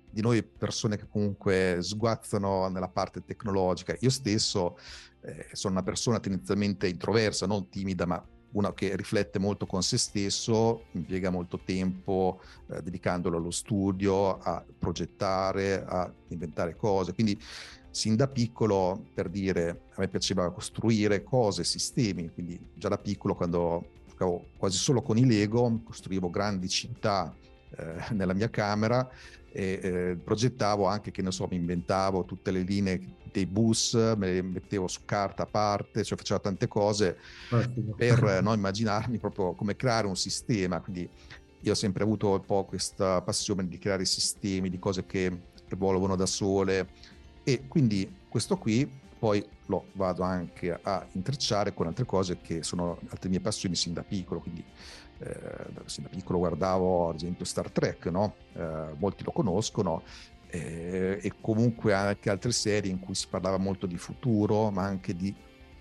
Di 0.10 0.22
noi 0.22 0.42
persone 0.44 0.98
che 0.98 1.08
comunque 1.08 1.78
sguazzano 1.82 2.68
nella 2.70 2.90
parte 2.90 3.24
tecnologica. 3.24 3.96
Io 4.00 4.10
stesso 4.10 4.76
eh, 5.22 5.50
sono 5.52 5.74
una 5.74 5.84
persona 5.84 6.20
tendenzialmente 6.20 6.88
introversa, 6.88 7.46
non 7.46 7.70
timida, 7.70 8.08
ma 8.08 8.26
una 8.54 8.74
che 8.74 8.96
riflette 8.96 9.40
molto 9.40 9.66
con 9.66 9.84
se 9.84 9.98
stesso, 9.98 10.86
impiega 10.92 11.30
molto 11.30 11.60
tempo 11.64 12.42
eh, 12.68 12.82
dedicandolo 12.82 13.38
allo 13.38 13.52
studio, 13.52 14.38
a 14.38 14.64
progettare, 14.78 15.84
a 15.86 16.12
inventare 16.30 16.76
cose. 16.76 17.14
Quindi 17.14 17.40
sin 17.90 18.16
da 18.16 18.28
piccolo, 18.28 19.08
per 19.14 19.30
dire, 19.30 19.84
a 19.94 20.00
me 20.00 20.08
piaceva 20.08 20.52
costruire 20.52 21.24
cose, 21.24 21.64
sistemi, 21.64 22.32
quindi 22.34 22.60
già 22.74 22.88
da 22.88 22.98
piccolo 22.98 23.36
quando 23.36 23.90
giocavo 24.08 24.46
quasi 24.58 24.78
solo 24.78 25.02
con 25.02 25.18
i 25.18 25.26
Lego, 25.26 25.82
costruivo 25.84 26.30
grandi 26.30 26.70
città 26.70 27.36
eh, 27.78 28.14
nella 28.14 28.34
mia 28.34 28.50
camera 28.50 29.10
e 29.52 29.80
eh, 29.82 30.18
progettavo 30.24 30.86
anche, 30.86 31.12
che 31.12 31.22
ne 31.22 31.32
so, 31.32 31.48
mi 31.50 31.58
inventavo 31.58 32.26
tutte 32.26 32.52
le 32.52 32.62
linee 32.62 33.20
dei 33.32 33.46
bus, 33.46 33.94
me 33.94 34.34
le 34.34 34.42
mettevo 34.42 34.88
su 34.88 35.02
carta 35.06 35.44
a 35.44 35.46
parte, 35.46 36.04
cioè 36.04 36.18
facevo 36.18 36.40
tante 36.42 36.68
cose 36.68 37.18
Ottimo. 37.50 37.94
per 37.96 38.22
no, 38.44 38.54
immaginarmi 38.54 39.18
proprio 39.18 39.54
come 39.54 39.76
creare 39.76 40.08
un 40.08 40.16
sistema. 40.16 40.80
Quindi 40.82 41.10
io 41.62 41.72
ho 41.72 41.76
sempre 41.76 42.04
avuto 42.04 42.32
un 42.32 42.46
po' 42.46 42.66
questa 42.66 43.22
passione 43.22 43.68
di 43.68 43.78
creare 43.78 44.06
sistemi, 44.06 44.70
di 44.70 44.80
cose 44.80 45.06
che 45.06 45.50
evolvono 45.68 46.16
da 46.16 46.26
sole 46.26 46.90
e 47.44 47.68
quindi 47.68 48.20
questo 48.28 48.58
qui 48.58 49.00
poi 49.22 49.46
lo 49.68 49.86
vado 49.92 50.24
anche 50.24 50.76
a 50.82 51.06
intrecciare 51.12 51.76
con 51.76 51.86
altre 51.86 52.06
cose 52.06 52.40
che 52.42 52.64
sono 52.64 52.98
altre 53.10 53.30
mie 53.30 53.40
passioni 53.40 53.76
sin 53.76 53.94
da 53.94 54.02
piccolo, 54.02 54.40
quindi 54.40 54.66
eh, 55.20 55.68
sin 55.86 56.02
da 56.02 56.10
piccolo 56.10 56.40
guardavo 56.40 57.10
ad 57.10 57.18
esempio 57.18 57.46
Star 57.46 57.70
Trek, 57.70 58.08
no? 58.08 58.34
eh, 58.54 58.96
molti 58.98 59.24
lo 59.24 59.32
conoscono, 59.32 60.02
eh, 60.48 61.20
e 61.22 61.34
comunque 61.40 61.94
anche 61.94 62.32
altre 62.32 62.52
serie 62.52 62.90
in 62.90 63.00
cui 63.00 63.14
si 63.14 63.28
parlava 63.30 63.58
molto 63.58 63.86
di 63.86 63.96
futuro, 63.96 64.72
ma 64.72 64.86
anche 64.86 65.16
di 65.16 65.32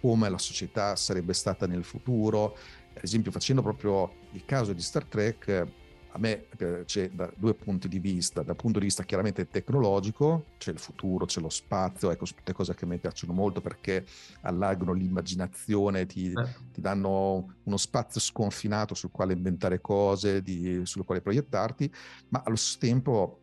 come 0.02 0.28
la 0.28 0.36
società 0.36 0.94
sarebbe 0.94 1.32
stata 1.32 1.66
nel 1.66 1.82
futuro. 1.84 2.58
Ad 2.92 3.04
esempio, 3.04 3.30
facendo 3.30 3.62
proprio 3.62 4.12
il 4.32 4.44
caso 4.44 4.74
di 4.74 4.82
Star 4.82 5.06
Trek, 5.06 5.66
a 6.12 6.18
me 6.18 6.46
c'è 6.84 7.10
da 7.10 7.30
due 7.36 7.54
punti 7.54 7.88
di 7.88 7.98
vista, 7.98 8.42
dal 8.42 8.56
punto 8.56 8.78
di 8.78 8.86
vista 8.86 9.04
chiaramente 9.04 9.48
tecnologico, 9.48 10.46
c'è 10.58 10.72
il 10.72 10.78
futuro, 10.78 11.24
c'è 11.24 11.40
lo 11.40 11.48
spazio, 11.48 12.10
ecco, 12.10 12.24
tutte 12.24 12.52
cose 12.52 12.74
che 12.74 12.84
a 12.84 12.88
me 12.88 12.98
piacciono 12.98 13.32
molto 13.32 13.60
perché 13.60 14.04
allargano 14.42 14.92
l'immaginazione, 14.92 16.06
ti, 16.06 16.32
eh. 16.32 16.54
ti 16.72 16.80
danno 16.80 17.54
uno 17.62 17.76
spazio 17.76 18.20
sconfinato 18.20 18.94
sul 18.94 19.10
quale 19.12 19.34
inventare 19.34 19.80
cose, 19.80 20.42
di, 20.42 20.80
sul 20.84 21.04
quale 21.04 21.20
proiettarti, 21.20 21.92
ma 22.28 22.42
allo 22.44 22.56
stesso 22.56 22.78
tempo 22.78 23.38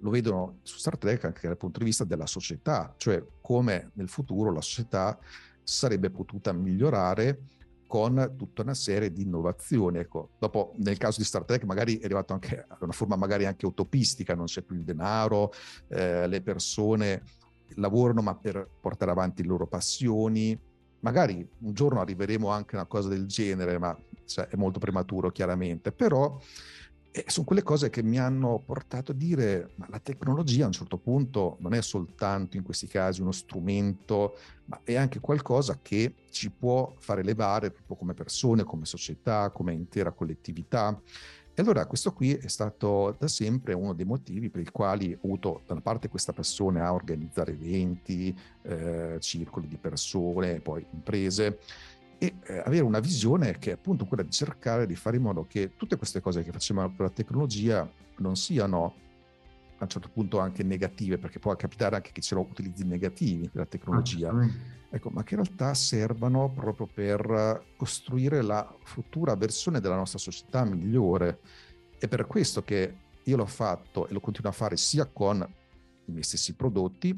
lo 0.00 0.10
vedono 0.10 0.58
su 0.62 0.78
Star 0.78 0.98
Trek 0.98 1.24
anche 1.24 1.46
dal 1.46 1.56
punto 1.56 1.78
di 1.78 1.84
vista 1.86 2.04
della 2.04 2.26
società, 2.26 2.92
cioè 2.96 3.24
come 3.40 3.90
nel 3.94 4.08
futuro 4.08 4.52
la 4.52 4.60
società 4.60 5.18
sarebbe 5.62 6.10
potuta 6.10 6.52
migliorare 6.52 7.38
con 7.92 8.36
tutta 8.38 8.62
una 8.62 8.72
serie 8.72 9.12
di 9.12 9.20
innovazioni. 9.20 9.98
Ecco, 9.98 10.30
dopo 10.38 10.72
nel 10.76 10.96
caso 10.96 11.18
di 11.18 11.26
Star 11.26 11.44
Trek 11.44 11.64
magari 11.64 11.98
è 11.98 12.04
arrivato 12.06 12.32
anche 12.32 12.64
a 12.66 12.78
una 12.80 12.92
forma 12.92 13.16
magari 13.16 13.44
anche 13.44 13.66
utopistica, 13.66 14.34
non 14.34 14.46
c'è 14.46 14.62
più 14.62 14.76
il 14.76 14.82
denaro, 14.82 15.52
eh, 15.88 16.26
le 16.26 16.40
persone 16.40 17.22
lavorano 17.74 18.22
ma 18.22 18.34
per 18.34 18.66
portare 18.80 19.10
avanti 19.10 19.42
le 19.42 19.48
loro 19.48 19.66
passioni. 19.66 20.58
Magari 21.00 21.46
un 21.58 21.72
giorno 21.74 22.00
arriveremo 22.00 22.48
anche 22.48 22.76
a 22.76 22.78
una 22.78 22.88
cosa 22.88 23.10
del 23.10 23.26
genere, 23.26 23.76
ma 23.76 23.94
cioè, 24.24 24.46
è 24.46 24.56
molto 24.56 24.78
prematuro 24.78 25.30
chiaramente, 25.30 25.92
però 25.92 26.40
e 27.14 27.24
sono 27.26 27.44
quelle 27.44 27.62
cose 27.62 27.90
che 27.90 28.02
mi 28.02 28.18
hanno 28.18 28.62
portato 28.64 29.12
a 29.12 29.14
dire, 29.14 29.72
ma 29.74 29.86
la 29.90 29.98
tecnologia 29.98 30.64
a 30.64 30.68
un 30.68 30.72
certo 30.72 30.96
punto 30.96 31.58
non 31.60 31.74
è 31.74 31.82
soltanto 31.82 32.56
in 32.56 32.62
questi 32.62 32.86
casi 32.86 33.20
uno 33.20 33.32
strumento, 33.32 34.38
ma 34.64 34.80
è 34.82 34.96
anche 34.96 35.20
qualcosa 35.20 35.78
che 35.82 36.14
ci 36.30 36.50
può 36.50 36.94
fare 36.98 37.20
elevare 37.20 37.70
proprio 37.70 37.96
come 37.96 38.14
persone, 38.14 38.64
come 38.64 38.86
società, 38.86 39.50
come 39.50 39.74
intera 39.74 40.12
collettività. 40.12 40.98
E 41.54 41.60
allora 41.60 41.84
questo 41.84 42.14
qui 42.14 42.32
è 42.32 42.48
stato 42.48 43.14
da 43.18 43.28
sempre 43.28 43.74
uno 43.74 43.92
dei 43.92 44.06
motivi 44.06 44.48
per 44.48 44.62
i 44.62 44.70
quali 44.70 45.12
ho 45.12 45.26
avuto 45.26 45.60
da 45.66 45.74
una 45.74 45.82
parte 45.82 46.08
questa 46.08 46.32
passione 46.32 46.80
a 46.80 46.94
organizzare 46.94 47.52
eventi, 47.52 48.34
eh, 48.62 49.18
circoli 49.20 49.68
di 49.68 49.76
persone, 49.76 50.60
poi 50.60 50.82
imprese, 50.92 51.58
e 52.22 52.36
eh, 52.44 52.62
avere 52.64 52.84
una 52.84 53.00
visione 53.00 53.58
che 53.58 53.70
è 53.70 53.74
appunto 53.74 54.04
quella 54.04 54.22
di 54.22 54.30
cercare 54.30 54.86
di 54.86 54.94
fare 54.94 55.16
in 55.16 55.22
modo 55.22 55.44
che 55.44 55.72
tutte 55.76 55.96
queste 55.96 56.20
cose 56.20 56.44
che 56.44 56.52
facciamo 56.52 56.82
con 56.82 57.04
la 57.04 57.10
tecnologia 57.10 57.90
non 58.18 58.36
siano 58.36 58.94
a 59.78 59.82
un 59.82 59.88
certo 59.88 60.08
punto 60.08 60.38
anche 60.38 60.62
negative, 60.62 61.18
perché 61.18 61.40
può 61.40 61.56
capitare 61.56 61.96
anche 61.96 62.12
che 62.12 62.20
ce 62.20 62.36
lo 62.36 62.42
utilizzi 62.42 62.84
negativi 62.84 63.50
della 63.52 63.66
tecnologia, 63.66 64.30
ah, 64.30 64.48
ecco, 64.88 65.10
ma 65.10 65.24
che 65.24 65.34
in 65.34 65.42
realtà 65.42 65.74
servano 65.74 66.52
proprio 66.54 66.86
per 66.86 67.64
costruire 67.76 68.40
la 68.42 68.72
futura 68.84 69.34
versione 69.34 69.80
della 69.80 69.96
nostra 69.96 70.20
società 70.20 70.64
migliore. 70.64 71.40
È 71.98 72.06
per 72.06 72.28
questo 72.28 72.62
che 72.62 72.94
io 73.24 73.36
l'ho 73.36 73.46
fatto 73.46 74.06
e 74.06 74.12
lo 74.12 74.20
continuo 74.20 74.52
a 74.52 74.54
fare 74.54 74.76
sia 74.76 75.06
con 75.06 75.44
i 76.04 76.10
miei 76.12 76.22
stessi 76.22 76.54
prodotti, 76.54 77.12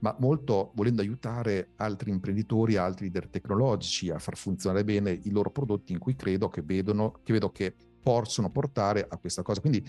ma 0.00 0.14
molto 0.18 0.72
volendo 0.74 1.00
aiutare 1.00 1.70
altri 1.76 2.10
imprenditori, 2.10 2.76
altri 2.76 3.04
leader 3.04 3.28
tecnologici 3.28 4.10
a 4.10 4.18
far 4.18 4.36
funzionare 4.36 4.84
bene 4.84 5.18
i 5.22 5.30
loro 5.30 5.50
prodotti 5.50 5.92
in 5.92 5.98
cui 5.98 6.14
credo 6.14 6.48
che 6.48 6.62
vedono, 6.62 7.20
che 7.22 7.32
vedo 7.32 7.50
che 7.50 7.74
possono 8.02 8.50
portare 8.50 9.06
a 9.08 9.16
questa 9.16 9.42
cosa. 9.42 9.60
Quindi 9.60 9.82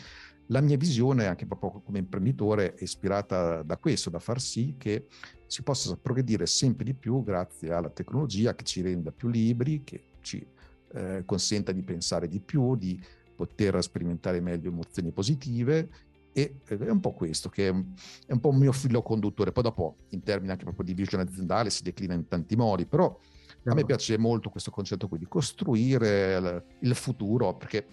la 0.48 0.62
mia 0.62 0.78
visione, 0.78 1.26
anche 1.26 1.46
proprio 1.46 1.82
come 1.82 2.00
imprenditore, 2.00 2.76
è 2.76 2.84
ispirata 2.84 3.62
da 3.64 3.78
questo, 3.78 4.10
da 4.10 4.20
far 4.20 4.40
sì 4.40 4.76
che 4.78 5.08
si 5.48 5.64
possa 5.64 5.98
progredire 5.98 6.46
sempre 6.46 6.86
di 6.86 6.94
più 6.94 7.24
grazie 7.24 7.74
alla 7.74 7.90
tecnologia 7.90 8.56
che 8.56 8.64
ci 8.64 8.82
renda 8.82 9.12
più 9.12 9.28
liberi, 9.28 9.84
che 9.84 10.04
ci 10.22 10.46
eh, 10.94 11.24
consenta 11.26 11.72
di 11.72 11.84
pensare 11.84 12.28
di 12.28 12.40
più, 12.40 12.76
di 12.76 13.00
poter 13.36 13.82
sperimentare 13.84 14.40
meglio 14.40 14.70
emozioni 14.70 15.12
positive 15.12 15.90
e 16.38 16.58
è 16.66 16.90
un 16.90 17.00
po' 17.00 17.14
questo 17.14 17.48
che 17.48 17.70
è 17.70 17.70
un, 17.70 18.40
po' 18.42 18.50
un 18.50 18.58
mio 18.58 18.74
filo 18.74 19.02
conduttore. 19.02 19.54
Poi 19.54 19.64
dopo, 19.64 19.96
in 20.10 20.22
termini 20.22 20.52
anche 20.52 20.66
proprio 20.66 20.84
di 20.84 20.94
visione 20.94 21.24
aziendale, 21.24 21.70
si 21.70 21.82
declina 21.82 22.14
in 22.14 22.28
tanti 22.28 22.58
modi, 22.58 22.86
però 22.86 23.18
a 23.64 23.74
me 23.74 23.86
piace 23.86 24.18
molto 24.18 24.50
questo 24.50 24.70
concetto 24.70 25.08
qui 25.08 25.18
di 25.18 25.28
costruire 25.30 26.66
il, 26.80 26.94
futuro, 26.94 27.56
perché 27.56 27.88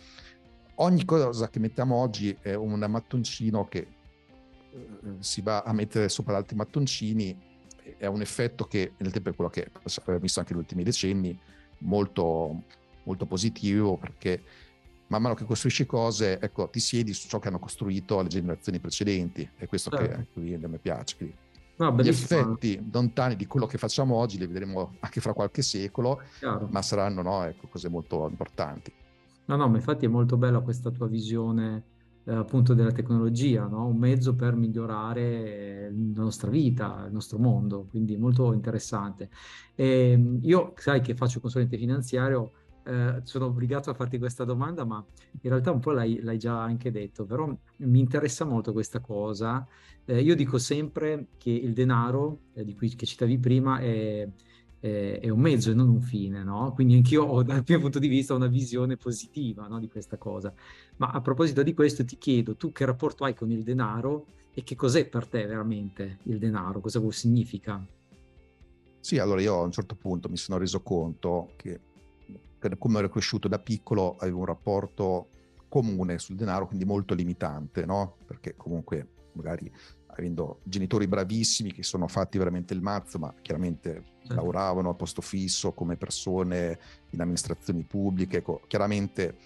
ogni 0.76 1.04
cosa 1.04 1.48
che 1.50 1.60
mettiamo 1.60 1.94
oggi 1.94 2.36
è 2.40 2.54
un 2.54 2.84
mattoncino 2.88 3.68
che 3.68 3.86
eh, 4.72 4.86
si 5.20 5.40
va 5.40 5.62
a 5.62 5.72
mettere 5.72 6.08
sopra 6.08 6.36
altri 6.36 6.56
mattoncini, 6.56 7.38
è 7.96 8.06
un 8.06 8.22
effetto 8.22 8.64
che 8.64 8.94
nel 8.96 9.12
tempo 9.12 9.30
è 9.30 9.34
quello 9.36 9.50
che 9.50 9.70
abbiamo 10.00 10.18
visto 10.18 10.40
anche 10.40 10.52
negli 10.52 10.62
ultimi 10.62 10.82
decenni, 10.82 11.38
molto, 11.78 12.64
molto 13.04 13.24
positivo, 13.24 13.96
perché 13.98 14.42
man 15.12 15.20
mano 15.20 15.34
che 15.34 15.44
costruisci 15.44 15.84
cose, 15.84 16.40
ecco, 16.40 16.68
ti 16.70 16.80
siedi 16.80 17.12
su 17.12 17.28
ciò 17.28 17.38
che 17.38 17.48
hanno 17.48 17.58
costruito 17.58 18.22
le 18.22 18.28
generazioni 18.28 18.78
precedenti, 18.78 19.46
è 19.56 19.66
questo 19.66 19.90
certo. 19.90 20.40
che 20.40 20.54
a 20.54 20.68
me 20.68 20.78
piace. 20.78 21.16
Quindi, 21.16 21.36
no, 21.76 21.94
gli 22.00 22.08
effetti 22.08 22.82
lontani 22.90 23.36
di 23.36 23.46
quello 23.46 23.66
che 23.66 23.76
facciamo 23.76 24.14
oggi 24.14 24.38
li 24.38 24.46
vedremo 24.46 24.94
anche 25.00 25.20
fra 25.20 25.34
qualche 25.34 25.60
secolo, 25.60 26.22
Chiaro. 26.38 26.66
ma 26.70 26.80
saranno 26.80 27.20
no, 27.20 27.44
ecco, 27.44 27.68
cose 27.68 27.90
molto 27.90 28.26
importanti. 28.26 28.90
No, 29.44 29.56
no, 29.56 29.68
ma 29.68 29.76
infatti 29.76 30.06
è 30.06 30.08
molto 30.08 30.38
bella 30.38 30.60
questa 30.60 30.90
tua 30.90 31.08
visione 31.08 31.82
eh, 32.24 32.32
appunto 32.32 32.72
della 32.72 32.92
tecnologia, 32.92 33.66
no? 33.66 33.86
un 33.86 33.98
mezzo 33.98 34.34
per 34.34 34.54
migliorare 34.54 35.90
la 35.90 36.22
nostra 36.22 36.48
vita, 36.48 37.04
il 37.06 37.12
nostro 37.12 37.38
mondo, 37.38 37.86
quindi 37.90 38.16
molto 38.16 38.54
interessante. 38.54 39.28
E 39.74 40.12
ehm, 40.12 40.38
io, 40.40 40.72
sai 40.76 41.02
che 41.02 41.14
faccio 41.14 41.40
consulente 41.40 41.76
finanziario, 41.76 42.52
eh, 42.84 43.20
sono 43.24 43.46
obbligato 43.46 43.90
a 43.90 43.94
farti 43.94 44.18
questa 44.18 44.44
domanda, 44.44 44.84
ma 44.84 45.04
in 45.40 45.50
realtà 45.50 45.70
un 45.70 45.80
po' 45.80 45.92
l'hai, 45.92 46.20
l'hai 46.20 46.38
già 46.38 46.60
anche 46.60 46.90
detto, 46.90 47.24
però 47.24 47.46
mi 47.76 47.98
interessa 47.98 48.44
molto 48.44 48.72
questa 48.72 49.00
cosa. 49.00 49.66
Eh, 50.04 50.20
io 50.20 50.34
dico 50.34 50.58
sempre 50.58 51.28
che 51.38 51.50
il 51.50 51.72
denaro, 51.72 52.38
eh, 52.54 52.64
di 52.64 52.74
cui 52.74 52.88
che 52.94 53.06
citavi 53.06 53.38
prima, 53.38 53.78
è, 53.78 54.28
è, 54.80 55.18
è, 55.20 55.28
un 55.28 55.40
mezzo 55.40 55.70
e 55.70 55.74
non 55.74 55.88
un 55.88 56.00
fine, 56.00 56.42
no? 56.42 56.72
Quindi 56.74 56.94
anch'io 56.96 57.24
ho, 57.24 57.42
dal 57.42 57.62
mio 57.66 57.80
punto 57.80 57.98
di 57.98 58.08
vista, 58.08 58.34
una 58.34 58.48
visione 58.48 58.96
positiva 58.96 59.66
no, 59.68 59.78
di 59.78 59.88
questa 59.88 60.16
cosa. 60.16 60.52
Ma 60.96 61.08
a 61.08 61.20
proposito 61.20 61.62
di 61.62 61.74
questo, 61.74 62.04
ti 62.04 62.18
chiedo, 62.18 62.56
tu 62.56 62.72
che 62.72 62.84
rapporto 62.84 63.24
hai 63.24 63.34
con 63.34 63.50
il 63.50 63.62
denaro 63.62 64.26
e 64.52 64.64
che 64.64 64.74
cos'è 64.74 65.08
per 65.08 65.26
te 65.28 65.46
veramente 65.46 66.18
il 66.24 66.38
denaro? 66.38 66.80
Cosa 66.80 67.00
significa? 67.10 67.84
Sì, 68.98 69.18
allora 69.18 69.40
io 69.40 69.54
a 69.58 69.62
un 69.62 69.72
certo 69.72 69.94
punto 69.94 70.28
mi 70.28 70.36
sono 70.36 70.58
reso 70.58 70.80
conto 70.80 71.52
che 71.56 71.80
come 72.78 72.98
ero 72.98 73.08
cresciuto 73.08 73.48
da 73.48 73.58
piccolo 73.58 74.16
avevo 74.18 74.40
un 74.40 74.44
rapporto 74.44 75.28
comune 75.68 76.18
sul 76.18 76.36
denaro, 76.36 76.66
quindi 76.66 76.84
molto 76.84 77.14
limitante, 77.14 77.86
no? 77.86 78.16
Perché 78.26 78.54
comunque 78.56 79.08
magari 79.32 79.72
avendo 80.08 80.60
genitori 80.64 81.06
bravissimi 81.06 81.72
che 81.72 81.82
sono 81.82 82.06
fatti 82.06 82.36
veramente 82.38 82.74
il 82.74 82.82
mazzo, 82.82 83.18
ma 83.18 83.34
chiaramente 83.40 84.04
certo. 84.18 84.34
lavoravano 84.34 84.90
a 84.90 84.94
posto 84.94 85.22
fisso 85.22 85.72
come 85.72 85.96
persone 85.96 86.78
in 87.10 87.20
amministrazioni 87.20 87.82
pubbliche, 87.84 88.38
ecco, 88.38 88.60
chiaramente 88.66 89.36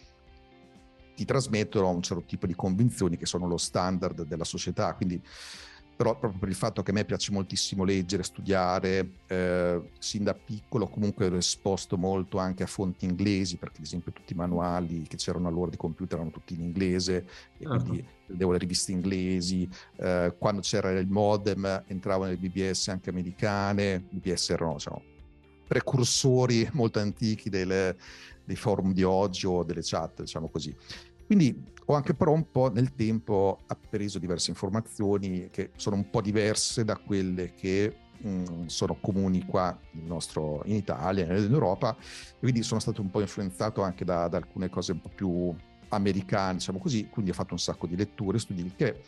ti 1.15 1.25
trasmettono 1.25 1.89
un 1.89 2.03
certo 2.03 2.25
tipo 2.25 2.47
di 2.47 2.55
convinzioni 2.55 3.17
che 3.17 3.27
sono 3.27 3.47
lo 3.47 3.57
standard 3.57 4.27
della 4.27 4.45
società, 4.45 4.95
quindi 4.95 5.23
però 5.97 6.17
proprio 6.19 6.39
per 6.39 6.51
il 6.51 6.55
fatto 6.55 6.83
che 6.83 6.91
a 6.91 6.95
me 6.95 7.05
piace 7.05 7.33
moltissimo 7.33 7.83
leggere, 7.83 8.23
studiare, 8.23 9.11
eh, 9.27 9.81
sin 9.99 10.25
da 10.25 10.35
piccolo 10.35 10.87
comunque 10.87 11.27
ero 11.27 11.37
esposto 11.37 11.97
molto 11.97 12.37
anche 12.39 12.63
a 12.63 12.67
fonti 12.67 13.07
inglesi, 13.07 13.57
perché 13.57 13.79
ad 13.79 13.85
esempio 13.85 14.13
tutti 14.13 14.35
i 14.35 14.37
manuali 14.37 15.03
che 15.09 15.17
c'erano 15.17 15.49
allora 15.49 15.71
di 15.71 15.77
computer 15.79 16.19
erano 16.19 16.31
tutti 16.31 16.55
in 16.55 16.61
inglese, 16.61 17.27
e 17.59 17.67
uh-huh. 17.67 17.81
quindi 17.81 18.07
leggevo 18.27 18.53
le 18.53 18.59
riviste 18.59 18.93
inglesi, 18.93 19.69
eh, 19.97 20.35
quando 20.39 20.61
c'era 20.61 20.91
il 20.91 21.09
modem 21.09 21.85
entravo 21.87 22.25
nelle 22.25 22.37
BBS 22.37 22.89
anche 22.89 23.11
americane, 23.11 24.01
BBS 24.11 24.51
erano 24.51 24.75
diciamo, 24.75 25.03
precursori 25.67 26.69
molto 26.73 26.99
antichi 26.99 27.49
delle, 27.49 27.97
dei 28.45 28.57
forum 28.57 28.93
di 28.93 29.03
oggi 29.03 29.47
o 29.47 29.65
delle 29.65 29.81
chat, 29.83 30.21
diciamo 30.21 30.49
così. 30.49 30.75
Quindi 31.27 31.75
ho 31.87 31.95
anche 31.95 32.15
però 32.15 32.33
un 32.33 32.51
po' 32.51 32.71
nel 32.73 32.95
tempo 32.95 33.61
appreso 33.67 34.19
diverse 34.19 34.51
informazioni 34.51 35.49
che 35.51 35.71
sono 35.77 35.97
un 35.97 36.11
po' 36.11 36.21
diverse 36.21 36.85
da 36.85 36.97
quelle 36.97 37.55
che 37.55 37.97
mh, 38.19 38.29
mm, 38.29 38.67
sono 38.67 38.97
comuni 39.01 39.45
qua 39.45 39.77
nostro, 39.93 40.63
in 40.67 40.77
Italia 40.77 41.27
e 41.27 41.43
in 41.43 41.53
Europa, 41.53 41.97
quindi 42.39 42.63
sono 42.63 42.81
stato 42.81 43.01
un 43.03 43.11
po' 43.11 43.21
influenzato 43.21 43.83
anche 43.83 44.05
da, 44.05 44.29
da, 44.29 44.37
alcune 44.37 44.69
cose 44.69 44.93
un 44.93 45.01
po' 45.01 45.11
più 45.15 45.55
americane, 45.89 46.55
diciamo 46.55 46.79
così, 46.79 47.09
quindi 47.09 47.31
ho 47.31 47.35
fatto 47.35 47.53
un 47.53 47.61
sacco 47.61 47.87
di 47.87 47.97
letture, 47.97 48.39
studi 48.39 48.73
che 48.77 49.03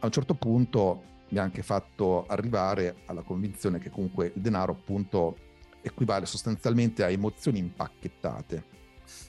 a 0.00 0.06
un 0.06 0.12
certo 0.12 0.34
punto 0.34 1.02
mi 1.30 1.38
ha 1.38 1.42
anche 1.42 1.62
fatto 1.62 2.26
arrivare 2.26 2.96
alla 3.06 3.22
convinzione 3.22 3.78
che 3.78 3.90
comunque 3.90 4.32
il 4.34 4.40
denaro 4.40 4.72
appunto 4.72 5.36
equivale 5.80 6.26
sostanzialmente 6.26 7.04
a 7.04 7.10
emozioni 7.10 7.58
impacchettate 7.58 8.76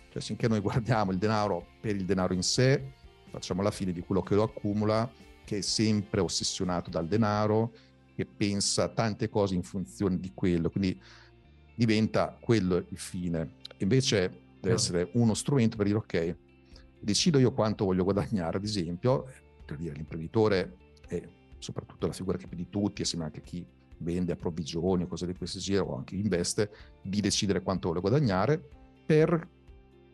cioè, 0.10 0.22
finché 0.22 0.48
noi 0.48 0.60
guardiamo 0.60 1.12
il 1.12 1.18
denaro 1.18 1.68
per 1.80 1.96
il 1.96 2.06
denaro 2.06 2.34
in 2.34 2.44
sé, 2.44 2.94
facciamo 3.30 3.62
la 3.62 3.72
fine 3.72 3.92
di 3.92 4.02
quello 4.02 4.22
che 4.22 4.36
lo 4.36 4.44
accumula, 4.44 5.12
che 5.46 5.58
è 5.58 5.62
sempre 5.62 6.20
ossessionato 6.20 6.90
dal 6.90 7.08
denaro, 7.08 7.72
che 8.16 8.26
pensa 8.26 8.90
tante 8.90 9.30
cose 9.30 9.56
in 9.56 9.64
funzione 9.64 10.20
di 10.20 10.32
quello, 10.34 10.70
quindi 10.70 11.00
diventa 11.76 12.38
quello 12.40 12.76
il 12.76 12.98
fine. 12.98 13.56
Invece 13.78 14.42
deve 14.60 14.76
essere 14.76 15.10
uno 15.14 15.34
strumento 15.34 15.78
per 15.78 15.86
dire 15.86 15.98
ok, 15.98 16.36
decido 17.00 17.40
io 17.40 17.54
quanto 17.54 17.86
voglio 17.86 18.04
guadagnare, 18.04 18.58
ad 18.58 18.64
esempio, 18.64 19.26
per 19.66 19.78
dire 19.78 19.94
l'imprenditore 19.94 20.76
è 21.08 21.22
soprattutto 21.60 22.08
la 22.08 22.14
figura 22.14 22.38
che 22.38 22.48
più 22.48 22.58
di 22.58 22.70
tutti, 22.70 23.04
assieme 23.04 23.26
anche 23.26 23.40
a 23.40 23.44
chi 23.44 23.66
vende 24.00 24.32
a 24.34 24.36
provvigioni 24.36 25.04
o 25.04 25.08
cose 25.08 25.26
di 25.26 25.36
questo 25.36 25.60
genere, 25.60 25.86
o 25.86 25.96
anche 25.96 26.16
investe, 26.16 26.70
di 27.02 27.22
decidere 27.22 27.62
quanto 27.62 27.88
vuole 27.88 28.02
guadagnare 28.02 28.62
per 29.06 29.48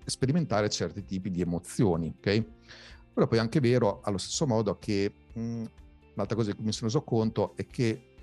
sperimentare 0.06 0.70
certi 0.70 1.04
tipi 1.04 1.32
di 1.32 1.42
emozioni, 1.42 2.14
ok? 2.18 2.46
Però 3.14 3.28
poi 3.28 3.38
è 3.38 3.42
anche 3.42 3.60
vero 3.60 4.02
allo 4.04 4.18
stesso 4.18 4.46
modo 4.46 4.78
che 4.78 5.12
mh, 5.34 5.40
mm, 5.40 5.66
un'altra 6.16 6.36
cosa 6.36 6.50
di 6.50 6.56
cui 6.56 6.66
mi 6.66 6.72
sono 6.72 6.88
reso 6.88 7.04
conto 7.04 7.56
è 7.56 7.66
che 7.66 8.14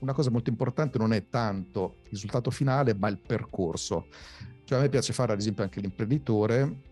una 0.00 0.12
cosa 0.12 0.30
molto 0.30 0.50
importante 0.50 0.98
non 0.98 1.12
è 1.12 1.28
tanto 1.28 1.96
il 2.04 2.10
risultato 2.10 2.50
finale, 2.50 2.94
ma 2.94 3.08
il 3.08 3.18
percorso. 3.18 4.06
Cioè 4.64 4.78
a 4.78 4.82
me 4.82 4.88
piace 4.88 5.12
fare 5.12 5.32
ad 5.32 5.38
esempio 5.38 5.64
anche 5.64 5.80
l'imprenditore, 5.80 6.82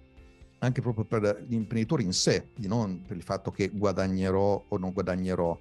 anche 0.59 0.81
proprio 0.81 1.05
per 1.05 1.44
l'imprenditore 1.46 2.03
in 2.03 2.12
sé, 2.12 2.49
non 2.57 3.03
per 3.07 3.16
il 3.16 3.22
fatto 3.22 3.51
che 3.51 3.68
guadagnerò 3.68 4.64
o 4.68 4.79
non 4.79 4.92
guadagnerò. 4.92 5.59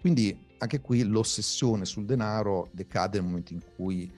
Quindi 0.00 0.46
anche 0.58 0.80
qui 0.80 1.04
l'ossessione 1.04 1.84
sul 1.84 2.06
denaro 2.06 2.70
decade 2.72 3.18
nel 3.18 3.28
momento 3.28 3.52
in 3.52 3.60
cui 3.76 4.10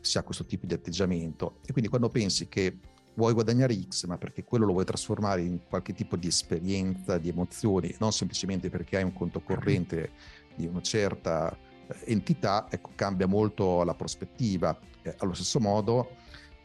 si 0.00 0.18
ha 0.18 0.22
questo 0.22 0.44
tipo 0.44 0.66
di 0.66 0.74
atteggiamento. 0.74 1.58
E 1.64 1.72
quindi 1.72 1.88
quando 1.88 2.08
pensi 2.08 2.48
che 2.48 2.78
vuoi 3.18 3.32
guadagnare 3.32 3.74
X, 3.74 4.06
ma 4.06 4.16
perché 4.16 4.44
quello 4.44 4.64
lo 4.64 4.72
vuoi 4.72 4.84
trasformare 4.84 5.42
in 5.42 5.58
qualche 5.68 5.92
tipo 5.92 6.16
di 6.16 6.28
esperienza, 6.28 7.18
di 7.18 7.28
emozioni, 7.28 7.92
non 7.98 8.12
semplicemente 8.12 8.70
perché 8.70 8.98
hai 8.98 9.02
un 9.02 9.12
conto 9.12 9.40
corrente 9.40 10.12
di 10.54 10.66
una 10.66 10.80
certa 10.80 11.52
eh, 11.52 11.96
entità, 12.04 12.68
ecco, 12.70 12.92
cambia 12.94 13.26
molto 13.26 13.82
la 13.82 13.94
prospettiva. 13.94 14.78
Eh, 15.02 15.16
allo 15.18 15.34
stesso 15.34 15.58
modo, 15.58 16.14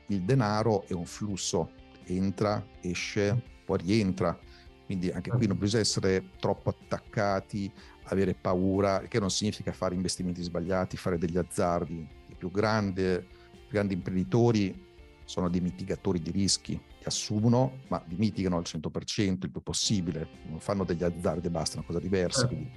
il 0.08 0.22
denaro 0.22 0.86
è 0.88 0.94
un 0.94 1.06
flusso, 1.06 1.72
entra, 2.06 2.64
esce, 2.82 3.42
poi 3.66 3.80
rientra. 3.80 4.38
Quindi 4.86 5.10
anche 5.10 5.32
qui 5.32 5.48
non 5.48 5.58
bisogna 5.58 5.82
essere 5.82 6.30
troppo 6.40 6.70
attaccati, 6.70 7.72
avere 8.04 8.36
paura, 8.36 9.00
che 9.08 9.20
non 9.20 9.32
significa 9.32 9.72
fare 9.72 9.96
investimenti 9.96 10.44
sbagliati, 10.44 10.98
fare 10.98 11.18
degli 11.18 11.38
azzardi. 11.38 12.08
I 12.28 12.36
più 12.36 12.52
grandi, 12.52 13.26
grandi 13.72 13.96
imprenditori 13.96 14.83
sono 15.26 15.50
dei 15.50 15.62
mitigatori 15.62 16.22
di 16.22 16.32
rischi 16.32 16.80
che 17.00 17.08
assumono, 17.08 17.80
ma 17.90 18.04
li 18.08 18.16
mitigano 18.16 18.58
al 18.58 18.64
100% 18.66 19.46
il 19.46 19.52
più 19.52 19.62
possibile, 19.62 20.28
non 20.48 20.60
fanno 20.60 20.84
degli 20.84 21.04
azzardi 21.04 21.48
e 21.48 21.50
basta, 21.50 21.76
è 21.76 21.78
una 21.78 21.88
cosa 21.88 22.00
diversa. 22.00 22.48
Quindi 22.48 22.72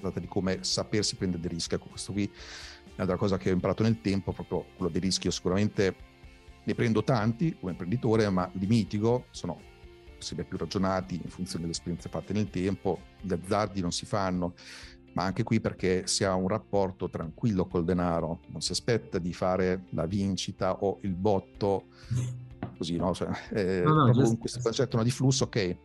tratta 0.00 0.20
di 0.20 0.26
come 0.26 0.64
sapersi 0.64 1.16
prendere 1.16 1.42
dei 1.42 1.50
rischi. 1.50 1.74
Ecco, 1.74 1.88
questo 1.88 2.12
qui 2.12 2.24
è 2.24 2.92
un'altra 2.94 3.16
cosa 3.16 3.36
che 3.36 3.50
ho 3.50 3.52
imparato 3.52 3.82
nel 3.82 4.00
tempo, 4.00 4.32
proprio 4.32 4.64
quello 4.76 4.90
dei 4.90 5.00
rischi. 5.00 5.26
Io 5.26 5.32
sicuramente 5.32 5.94
ne 6.64 6.74
prendo 6.74 7.04
tanti 7.04 7.56
come 7.58 7.72
imprenditore, 7.72 8.28
ma 8.30 8.50
li 8.54 8.66
mitigo, 8.66 9.26
sono 9.30 9.68
sempre 10.18 10.44
più 10.44 10.58
ragionati 10.58 11.14
in 11.14 11.30
funzione 11.30 11.60
delle 11.60 11.72
esperienze 11.72 12.08
fatte 12.08 12.32
nel 12.32 12.50
tempo, 12.50 13.00
gli 13.20 13.32
azzardi 13.32 13.80
non 13.80 13.92
si 13.92 14.04
fanno. 14.04 14.54
Ma 15.12 15.24
anche 15.24 15.42
qui 15.42 15.60
perché 15.60 16.06
si 16.06 16.24
ha 16.24 16.34
un 16.34 16.48
rapporto 16.48 17.08
tranquillo 17.08 17.66
col 17.66 17.84
denaro, 17.84 18.40
non 18.48 18.60
si 18.60 18.72
aspetta 18.72 19.18
di 19.18 19.32
fare 19.32 19.84
la 19.90 20.06
vincita 20.06 20.82
o 20.82 20.98
il 21.02 21.14
botto, 21.14 21.84
così, 22.76 22.96
no? 22.96 23.12
Cioè, 23.12 23.28
eh, 23.52 23.82
no, 23.82 24.06
no, 24.06 24.12
just... 24.12 24.38
questo 24.38 24.60
concetto 24.60 24.96
no, 24.96 25.02
di 25.02 25.10
flusso, 25.10 25.44
ok, 25.44 25.76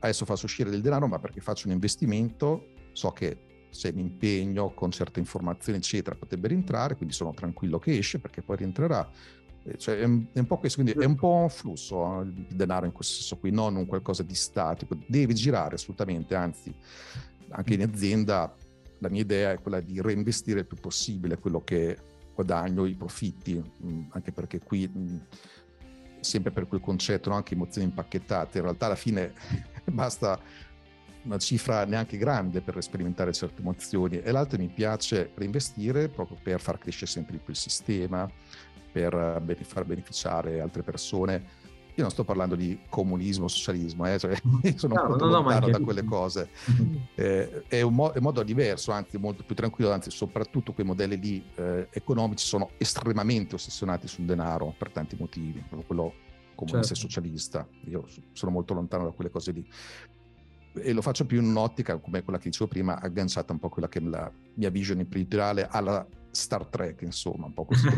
adesso 0.00 0.24
faccio 0.24 0.46
uscire 0.46 0.70
del 0.70 0.80
denaro, 0.80 1.06
ma 1.06 1.18
perché 1.18 1.40
faccio 1.40 1.66
un 1.66 1.72
investimento, 1.72 2.68
so 2.92 3.10
che 3.10 3.68
se 3.70 3.92
mi 3.92 4.00
impegno 4.00 4.72
con 4.72 4.90
certe 4.92 5.18
informazioni, 5.18 5.78
eccetera, 5.78 6.14
potrebbe 6.16 6.48
rientrare, 6.48 6.96
quindi 6.96 7.14
sono 7.14 7.34
tranquillo 7.34 7.78
che 7.78 7.98
esce 7.98 8.20
perché 8.20 8.40
poi 8.40 8.56
rientrerà. 8.56 9.08
Eh, 9.64 9.78
cioè, 9.78 9.98
è, 9.98 10.04
un, 10.04 10.26
è, 10.32 10.38
un 10.38 10.46
po' 10.46 10.58
questo, 10.58 10.82
quindi 10.82 11.00
è 11.00 11.06
un 11.06 11.16
po' 11.16 11.32
un 11.32 11.48
flusso 11.48 12.20
eh, 12.20 12.24
il 12.24 12.46
denaro 12.54 12.86
in 12.86 12.92
questo 12.92 13.14
senso 13.14 13.36
qui, 13.38 13.50
non 13.50 13.74
un 13.76 13.86
qualcosa 13.86 14.22
di 14.22 14.34
statico. 14.34 14.96
Deve 15.06 15.32
girare 15.32 15.74
assolutamente, 15.74 16.34
anzi, 16.34 16.72
anche 17.50 17.74
in 17.74 17.82
azienda 17.82 18.54
la 18.98 19.08
mia 19.08 19.20
idea 19.20 19.52
è 19.52 19.58
quella 19.60 19.80
di 19.80 20.00
reinvestire 20.00 20.60
il 20.60 20.66
più 20.66 20.78
possibile 20.78 21.38
quello 21.38 21.62
che 21.62 21.96
guadagno, 22.34 22.86
i 22.86 22.94
profitti, 22.94 23.62
mm, 23.84 24.10
anche 24.10 24.32
perché 24.32 24.60
qui 24.60 24.88
mm, 24.88 25.16
sempre 26.20 26.50
per 26.50 26.66
quel 26.66 26.80
concetto, 26.80 27.30
no? 27.30 27.36
anche 27.36 27.54
emozioni 27.54 27.86
impacchettate, 27.88 28.58
in 28.58 28.64
realtà 28.64 28.86
alla 28.86 28.94
fine 28.96 29.32
basta 29.84 30.40
una 31.22 31.38
cifra 31.38 31.84
neanche 31.84 32.18
grande 32.18 32.60
per 32.60 32.82
sperimentare 32.82 33.32
certe 33.32 33.60
emozioni 33.60 34.20
e 34.20 34.30
l'altro 34.30 34.58
mi 34.58 34.68
piace 34.68 35.30
reinvestire 35.34 36.08
proprio 36.08 36.36
per 36.42 36.60
far 36.60 36.78
crescere 36.78 37.10
sempre 37.10 37.32
di 37.32 37.38
più 37.38 37.52
il 37.52 37.58
sistema, 37.58 38.28
per 38.92 39.14
eh, 39.14 39.64
far 39.64 39.84
beneficiare 39.84 40.60
altre 40.60 40.82
persone 40.82 41.62
io 41.96 42.02
non 42.02 42.10
sto 42.10 42.24
parlando 42.24 42.56
di 42.56 42.80
comunismo, 42.88 43.46
socialismo, 43.46 44.06
eh? 44.06 44.18
cioè, 44.18 44.34
sono 44.74 44.94
no, 44.94 45.08
molto 45.08 45.26
no, 45.26 45.30
lontano 45.30 45.66
no, 45.66 45.72
da 45.72 45.80
quelle 45.80 46.02
cose. 46.02 46.50
Eh, 47.14 47.62
è, 47.68 47.82
un 47.82 47.94
mo- 47.94 48.10
è, 48.10 48.16
un 48.16 48.24
modo 48.24 48.42
diverso, 48.42 48.90
anzi 48.90 49.16
molto 49.16 49.44
più 49.44 49.54
tranquillo, 49.54 49.92
anzi 49.92 50.10
soprattutto 50.10 50.72
quei 50.72 50.84
modelli 50.84 51.18
lì 51.20 51.44
eh, 51.54 51.86
economici 51.90 52.44
sono 52.46 52.70
estremamente 52.78 53.54
ossessionati 53.54 54.08
sul 54.08 54.24
denaro 54.24 54.74
per 54.76 54.90
tanti 54.90 55.16
motivi, 55.16 55.62
quello 55.86 56.12
comunista 56.56 56.94
certo. 56.94 57.06
e 57.06 57.10
socialista. 57.10 57.68
Io 57.84 58.04
sono 58.32 58.50
molto 58.50 58.74
lontano 58.74 59.04
da 59.04 59.10
quelle 59.10 59.30
cose 59.30 59.52
lì. 59.52 59.66
E 60.76 60.92
lo 60.92 61.02
faccio 61.02 61.24
più 61.26 61.40
in 61.40 61.46
un'ottica, 61.46 61.98
come 61.98 62.24
quella 62.24 62.40
che 62.40 62.48
dicevo 62.48 62.68
prima, 62.68 63.00
agganciata 63.00 63.52
un 63.52 63.60
po' 63.60 63.68
a 63.68 63.70
quella 63.70 63.88
che 63.88 64.00
è 64.00 64.02
la 64.02 64.30
mia 64.54 64.70
vision 64.70 64.98
imprenditoriale 64.98 65.68
alla 65.70 66.04
Star 66.34 66.66
Trek, 66.66 67.02
insomma, 67.02 67.46
un 67.46 67.52
po' 67.52 67.64
così. 67.66 67.88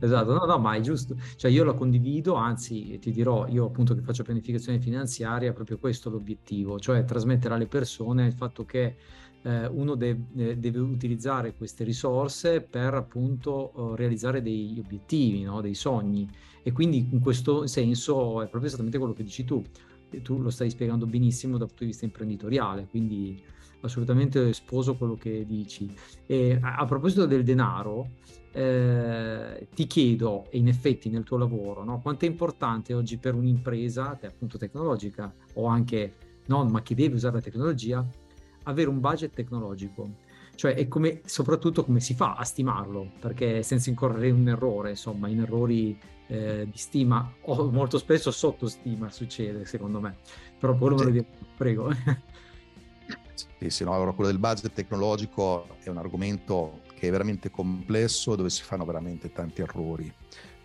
esatto, 0.00 0.32
no, 0.32 0.44
no, 0.44 0.58
ma 0.58 0.74
è 0.74 0.80
giusto. 0.80 1.16
Cioè 1.36 1.50
io 1.50 1.64
lo 1.64 1.74
condivido, 1.74 2.34
anzi 2.34 2.98
ti 2.98 3.10
dirò, 3.10 3.46
io 3.46 3.66
appunto 3.66 3.94
che 3.94 4.02
faccio 4.02 4.22
pianificazione 4.22 4.80
finanziaria, 4.80 5.50
è 5.50 5.52
proprio 5.52 5.78
questo 5.78 6.10
l'obiettivo, 6.10 6.78
cioè 6.78 7.04
trasmettere 7.04 7.54
alle 7.54 7.66
persone 7.66 8.26
il 8.26 8.34
fatto 8.34 8.64
che 8.64 8.96
eh, 9.42 9.66
uno 9.66 9.94
de- 9.94 10.24
eh, 10.36 10.56
deve 10.56 10.78
utilizzare 10.80 11.54
queste 11.54 11.84
risorse 11.84 12.60
per 12.60 12.94
appunto 12.94 13.72
uh, 13.74 13.94
realizzare 13.94 14.42
degli 14.42 14.78
obiettivi, 14.78 15.42
no? 15.42 15.60
dei 15.60 15.74
sogni. 15.74 16.28
E 16.62 16.72
quindi 16.72 17.08
in 17.12 17.20
questo 17.20 17.66
senso 17.66 18.42
è 18.42 18.46
proprio 18.48 18.66
esattamente 18.66 18.98
quello 18.98 19.14
che 19.14 19.22
dici 19.22 19.44
tu. 19.44 19.62
Tu 20.22 20.40
lo 20.40 20.50
stai 20.50 20.70
spiegando 20.70 21.06
benissimo 21.06 21.58
dal 21.58 21.68
punto 21.68 21.84
di 21.84 21.90
vista 21.90 22.04
imprenditoriale, 22.04 22.86
quindi 22.88 23.42
assolutamente 23.80 24.52
sposo 24.52 24.96
quello 24.96 25.14
che 25.14 25.44
dici. 25.46 25.92
E 26.26 26.58
a, 26.60 26.76
a 26.76 26.84
proposito 26.84 27.26
del 27.26 27.44
denaro, 27.44 28.10
eh, 28.52 29.68
ti 29.74 29.86
chiedo, 29.86 30.46
e 30.50 30.58
in 30.58 30.68
effetti 30.68 31.08
nel 31.10 31.22
tuo 31.24 31.36
lavoro, 31.36 31.84
no, 31.84 32.00
quanto 32.00 32.24
è 32.24 32.28
importante 32.28 32.94
oggi 32.94 33.18
per 33.18 33.34
un'impresa, 33.34 34.18
appunto 34.22 34.58
tecnologica, 34.58 35.32
o 35.54 35.66
anche 35.66 36.14
non, 36.46 36.70
ma 36.70 36.82
che 36.82 36.94
deve 36.94 37.14
usare 37.14 37.36
la 37.36 37.42
tecnologia, 37.42 38.06
avere 38.64 38.88
un 38.88 39.00
budget 39.00 39.34
tecnologico? 39.34 40.26
Cioè, 40.58 40.74
è 40.74 40.88
come, 40.88 41.20
soprattutto 41.24 41.84
come 41.84 42.00
si 42.00 42.14
fa 42.14 42.34
a 42.34 42.42
stimarlo, 42.42 43.12
perché 43.20 43.62
senza 43.62 43.90
incorrere 43.90 44.26
in 44.26 44.34
un 44.34 44.48
errore, 44.48 44.90
insomma, 44.90 45.28
in 45.28 45.42
errori 45.42 45.96
eh, 46.26 46.66
di 46.68 46.76
stima, 46.76 47.32
o 47.42 47.70
molto 47.70 47.96
spesso 47.96 48.32
sottostima 48.32 49.08
succede, 49.08 49.64
secondo 49.64 50.00
me. 50.00 50.16
Però 50.58 50.74
poi 50.74 50.88
lo 50.88 50.96
volevo 50.96 51.12
dire, 51.12 51.26
prego. 51.56 51.92
Sì, 53.60 53.70
sì, 53.70 53.84
no, 53.84 53.94
allora 53.94 54.10
quello 54.10 54.30
del 54.30 54.40
budget 54.40 54.72
tecnologico 54.72 55.76
è 55.78 55.90
un 55.90 55.98
argomento 55.98 56.80
che 56.92 57.06
è 57.06 57.10
veramente 57.12 57.52
complesso, 57.52 58.34
dove 58.34 58.50
si 58.50 58.64
fanno 58.64 58.84
veramente 58.84 59.30
tanti 59.30 59.60
errori. 59.60 60.12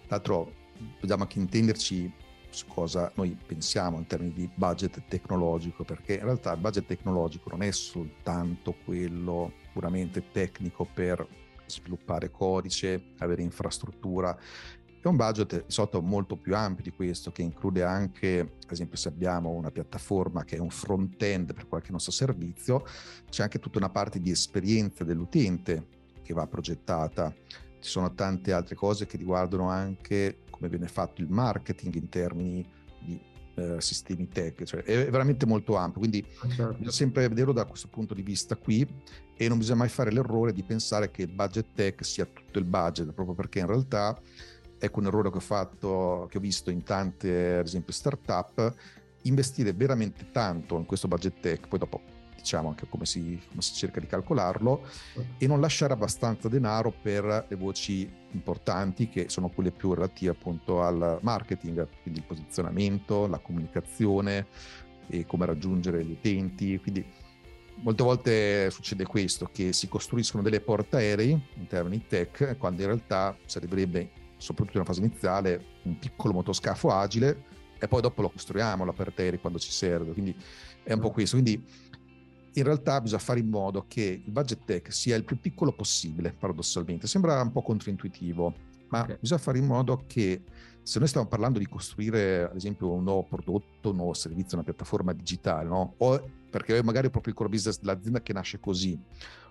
Tra 0.08 0.16
l'altro 0.16 0.54
dobbiamo 1.00 1.22
anche 1.22 1.38
intenderci 1.38 2.12
su 2.50 2.66
cosa 2.66 3.12
noi 3.14 3.38
pensiamo 3.46 3.98
in 3.98 4.08
termini 4.08 4.34
di 4.34 4.50
budget 4.56 5.04
tecnologico, 5.08 5.84
perché 5.84 6.16
in 6.16 6.24
realtà 6.24 6.52
il 6.54 6.60
budget 6.60 6.88
tecnologico 6.88 7.50
non 7.52 7.62
è 7.62 7.72
soltanto 7.72 8.76
quello 8.84 9.62
puramente 9.74 10.30
tecnico 10.32 10.86
per 10.86 11.28
sviluppare 11.66 12.30
codice, 12.30 13.14
avere 13.18 13.42
infrastruttura, 13.42 14.38
è 15.02 15.08
un 15.10 15.18
budget 15.18 15.66
sotto 15.68 16.02
molto 16.02 16.38
più 16.38 16.56
ampio 16.56 16.82
di 16.82 16.92
questo, 16.92 17.34
che 17.34 17.42
include 17.42 17.84
anche, 17.84 18.40
ad 18.40 18.72
esempio, 18.72 18.96
se 18.96 19.10
abbiamo 19.10 19.50
una 19.50 19.70
piattaforma 19.70 20.46
che 20.46 20.56
è 20.56 20.60
un 20.60 20.70
front-end 20.70 21.54
per 21.54 21.68
qualche 21.68 21.92
nostro 21.92 22.14
servizio, 22.14 22.86
c'è 23.30 23.44
anche 23.44 23.60
tutta 23.60 23.80
una 23.80 23.90
parte 23.90 24.22
di 24.22 24.32
esperienza 24.32 25.04
dell'utente 25.04 25.88
che 26.22 26.34
va 26.34 26.48
progettata. 26.48 27.34
Ci 27.80 27.90
sono 27.90 28.14
tante 28.14 28.54
altre 28.54 28.76
cose 28.76 29.06
che 29.06 29.18
riguardano 29.18 29.68
anche 29.68 30.44
come 30.50 30.70
viene 30.70 30.88
fatto 30.88 31.20
il 31.20 31.30
marketing 31.30 31.96
in 31.96 32.08
termini 32.08 32.66
di 33.00 33.20
eh, 33.56 33.80
sistemi 33.80 34.28
tech, 34.28 34.64
cioè 34.64 34.82
è 34.84 35.10
veramente 35.10 35.46
molto 35.46 35.76
ampio, 35.76 36.00
quindi 36.00 36.26
ah, 36.40 36.48
certo. 36.48 36.72
bisogna 36.74 36.92
sempre 36.92 37.28
vederlo 37.28 37.54
da 37.54 37.66
questo 37.66 37.88
punto 37.88 38.14
di 38.14 38.22
vista 38.22 38.56
qui 38.56 38.88
e 39.36 39.48
non 39.48 39.58
bisogna 39.58 39.80
mai 39.80 39.90
fare 39.90 40.12
l'errore 40.12 40.54
di 40.54 40.64
pensare 40.64 41.12
che 41.12 41.24
il 41.24 41.32
budget 41.32 41.68
tech 41.74 42.04
sia 42.04 42.26
tutto 42.26 42.60
il 42.60 42.66
budget, 42.66 43.12
proprio 43.12 43.36
perché 43.36 43.60
in 43.60 43.68
realtà 43.68 44.20
ecco 44.78 45.00
un 45.00 45.06
errore 45.06 45.30
che 45.30 45.38
ho 45.38 45.42
fatto, 45.42 46.28
che 46.30 46.38
ho 46.38 46.42
visto 46.42 46.70
in 46.70 46.84
tante, 46.84 47.58
ad 47.58 47.66
esempio, 47.66 47.94
startup, 47.94 48.74
investire 49.24 49.72
veramente 49.74 50.30
tanto 50.32 50.78
in 50.78 50.86
questo 50.86 51.08
budget 51.08 51.40
tech, 51.40 51.68
poi 51.68 51.80
dopo 51.80 52.02
diciamo 52.44 52.68
anche 52.68 52.88
come 52.90 53.06
si, 53.06 53.40
come 53.48 53.62
si 53.62 53.74
cerca 53.74 54.02
di 54.02 54.06
calcolarlo, 54.06 54.86
e 55.38 55.48
non 55.48 55.62
lasciare 55.62 55.94
abbastanza 55.94 56.50
denaro 56.50 56.92
per 56.92 57.46
le 57.48 57.56
voci 57.56 58.08
importanti 58.32 59.08
che 59.08 59.30
sono 59.30 59.48
quelle 59.50 59.72
più 59.72 59.94
relative 59.94 60.32
appunto 60.32 60.84
al 60.84 61.20
marketing, 61.22 61.88
quindi 62.02 62.20
il 62.20 62.26
posizionamento, 62.26 63.28
la 63.28 63.40
comunicazione 63.40 64.48
e 65.08 65.26
come 65.26 65.46
raggiungere 65.46 66.04
gli 66.04 66.12
utenti. 66.12 66.78
Quindi 66.80 67.06
molte 67.76 68.04
volte 68.04 68.70
succede 68.72 69.06
questo, 69.06 69.50
che 69.52 69.72
si 69.72 69.88
costruiscono 69.88 70.44
delle 70.44 70.60
portaerei 70.60 71.32
in 71.32 71.68
termini 71.68 72.06
tech, 72.06 72.58
quando 72.58 72.82
in 72.82 72.88
realtà 72.88 73.38
servirebbe 73.46 74.22
soprattutto 74.36 74.78
in 74.78 74.84
una 74.84 74.94
fase 74.94 75.00
iniziale, 75.00 75.66
un 75.84 75.98
piccolo 75.98 76.34
motoscafo 76.34 76.90
agile 76.90 77.46
e 77.80 77.88
poi 77.88 78.02
dopo 78.02 78.22
lo 78.22 78.30
costruiamo 78.30 78.84
l'aperteri 78.84 79.40
quando 79.40 79.60
ci 79.60 79.72
serve. 79.72 80.12
Quindi 80.12 80.36
è 80.84 80.92
un 80.92 81.00
po' 81.00 81.12
questo. 81.12 81.38
Quindi 81.38 81.66
in 82.54 82.64
realtà 82.64 83.02
bisogna 83.02 83.22
fare 83.22 83.40
in 83.40 83.50
modo 83.50 83.86
che 83.88 84.22
il 84.24 84.32
budget 84.32 84.64
tech 84.66 84.94
sia 84.94 85.16
il 85.16 85.24
più 85.24 85.40
piccolo 85.40 85.72
possibile, 85.72 86.34
paradossalmente. 86.34 87.08
Sembra 87.08 87.42
un 87.42 87.52
po' 87.52 87.62
controintuitivo, 87.62 88.54
ma 88.90 89.02
okay. 89.02 89.18
bisogna 89.20 89.40
fare 89.40 89.58
in 89.58 89.66
modo 89.66 90.04
che 90.08 90.44
se 90.84 91.00
noi 91.00 91.08
stiamo 91.08 91.28
parlando 91.28 91.60
di 91.60 91.68
costruire, 91.68 92.44
ad 92.44 92.56
esempio, 92.56 92.92
un 92.92 93.04
nuovo 93.04 93.24
prodotto, 93.24 93.90
un 93.90 93.96
nuovo 93.96 94.14
servizio, 94.14 94.58
una 94.58 94.66
piattaforma 94.66 95.14
digitale, 95.14 95.68
no? 95.68 95.96
o 95.98 96.30
perché 96.50 96.84
magari 96.84 97.08
è 97.08 97.10
proprio 97.10 97.32
il 97.32 97.40
core 97.40 97.50
business 97.50 97.80
dell'azienda 97.80 98.22
che 98.22 98.34
nasce 98.34 98.60
così, 98.60 99.00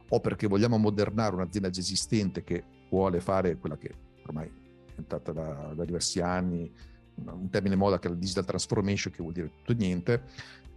o 0.09 0.21
perché 0.21 0.47
vogliamo 0.47 0.77
modernare 0.77 1.35
un'azienda 1.35 1.71
già 1.71 1.81
esistente 1.81 2.45
che 2.45 2.63
vuole 2.91 3.21
fare 3.21 3.57
quella 3.57 3.79
che 3.79 3.95
ormai 4.27 4.51
inventata 4.91 5.33
da, 5.33 5.73
da 5.75 5.85
diversi 5.85 6.21
anni, 6.21 6.71
un 7.15 7.49
termine 7.51 7.77
moda 7.77 7.99
che 7.99 8.09
è 8.09 8.11
la 8.11 8.17
digital 8.17 8.45
transformation, 8.45 9.13
che 9.13 9.23
vuol 9.23 9.33
dire 9.33 9.51
tutto 9.51 9.73
e 9.73 9.75
niente. 9.75 10.23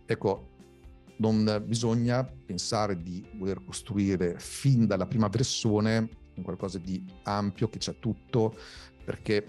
Ecco, 0.05 0.55
non 1.17 1.63
bisogna 1.65 2.23
pensare 2.23 3.01
di 3.01 3.25
voler 3.36 3.63
costruire 3.63 4.36
fin 4.39 4.86
dalla 4.86 5.06
prima 5.06 5.28
versione 5.28 6.10
qualcosa 6.41 6.78
di 6.78 7.04
ampio 7.23 7.69
che 7.69 7.78
c'è 7.78 7.97
tutto, 7.99 8.56
perché 9.04 9.45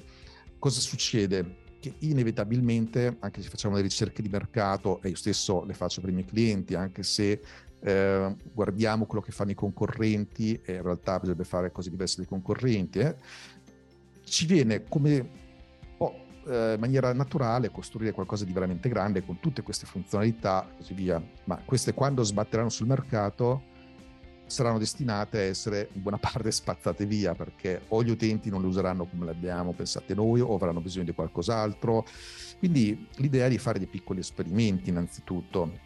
cosa 0.58 0.80
succede? 0.80 1.64
Che 1.80 1.94
inevitabilmente, 2.00 3.16
anche 3.20 3.42
se 3.42 3.48
facciamo 3.48 3.76
le 3.76 3.82
ricerche 3.82 4.22
di 4.22 4.28
mercato, 4.28 5.00
e 5.02 5.08
io 5.08 5.16
stesso 5.16 5.64
le 5.64 5.74
faccio 5.74 6.00
per 6.00 6.10
i 6.10 6.12
miei 6.12 6.26
clienti, 6.26 6.74
anche 6.74 7.02
se 7.02 7.40
eh, 7.80 8.36
guardiamo 8.52 9.06
quello 9.06 9.22
che 9.22 9.32
fanno 9.32 9.50
i 9.50 9.54
concorrenti, 9.54 10.60
e 10.64 10.74
in 10.74 10.82
realtà 10.82 11.18
bisogna 11.18 11.44
fare 11.44 11.72
cose 11.72 11.90
diverse 11.90 12.16
dai 12.18 12.26
concorrenti, 12.26 13.00
eh, 13.00 13.16
ci 14.24 14.46
viene 14.46 14.84
come 14.84 15.44
eh, 16.46 16.74
in 16.74 16.80
maniera 16.80 17.12
naturale 17.12 17.70
costruire 17.70 18.12
qualcosa 18.12 18.44
di 18.44 18.52
veramente 18.52 18.88
grande 18.88 19.24
con 19.24 19.40
tutte 19.40 19.62
queste 19.62 19.86
funzionalità 19.86 20.68
e 20.68 20.76
così 20.76 20.94
via. 20.94 21.22
Ma 21.44 21.60
queste 21.64 21.94
quando 21.94 22.22
sbatteranno 22.22 22.68
sul 22.68 22.86
mercato 22.86 23.74
saranno 24.46 24.78
destinate 24.78 25.38
a 25.38 25.42
essere 25.42 25.88
in 25.92 26.02
buona 26.02 26.18
parte 26.22 26.50
spazzate 26.50 27.04
via 27.04 27.34
perché 27.34 27.82
o 27.88 28.02
gli 28.02 28.10
utenti 28.10 28.48
non 28.48 28.60
le 28.60 28.68
useranno 28.68 29.06
come 29.06 29.24
le 29.24 29.32
abbiamo 29.32 29.72
pensate 29.72 30.14
noi 30.14 30.40
o 30.40 30.54
avranno 30.54 30.80
bisogno 30.80 31.04
di 31.04 31.12
qualcos'altro. 31.12 32.04
Quindi 32.58 33.06
l'idea 33.16 33.46
è 33.46 33.50
di 33.50 33.58
fare 33.58 33.78
dei 33.78 33.88
piccoli 33.88 34.20
esperimenti 34.20 34.90
innanzitutto. 34.90 35.80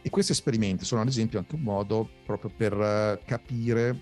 E 0.00 0.10
questi 0.10 0.32
esperimenti 0.32 0.84
sono 0.84 1.02
ad 1.02 1.08
esempio 1.08 1.38
anche 1.38 1.54
un 1.54 1.62
modo 1.62 2.08
proprio 2.24 2.50
per 2.56 2.72
eh, 2.72 3.20
capire 3.24 4.00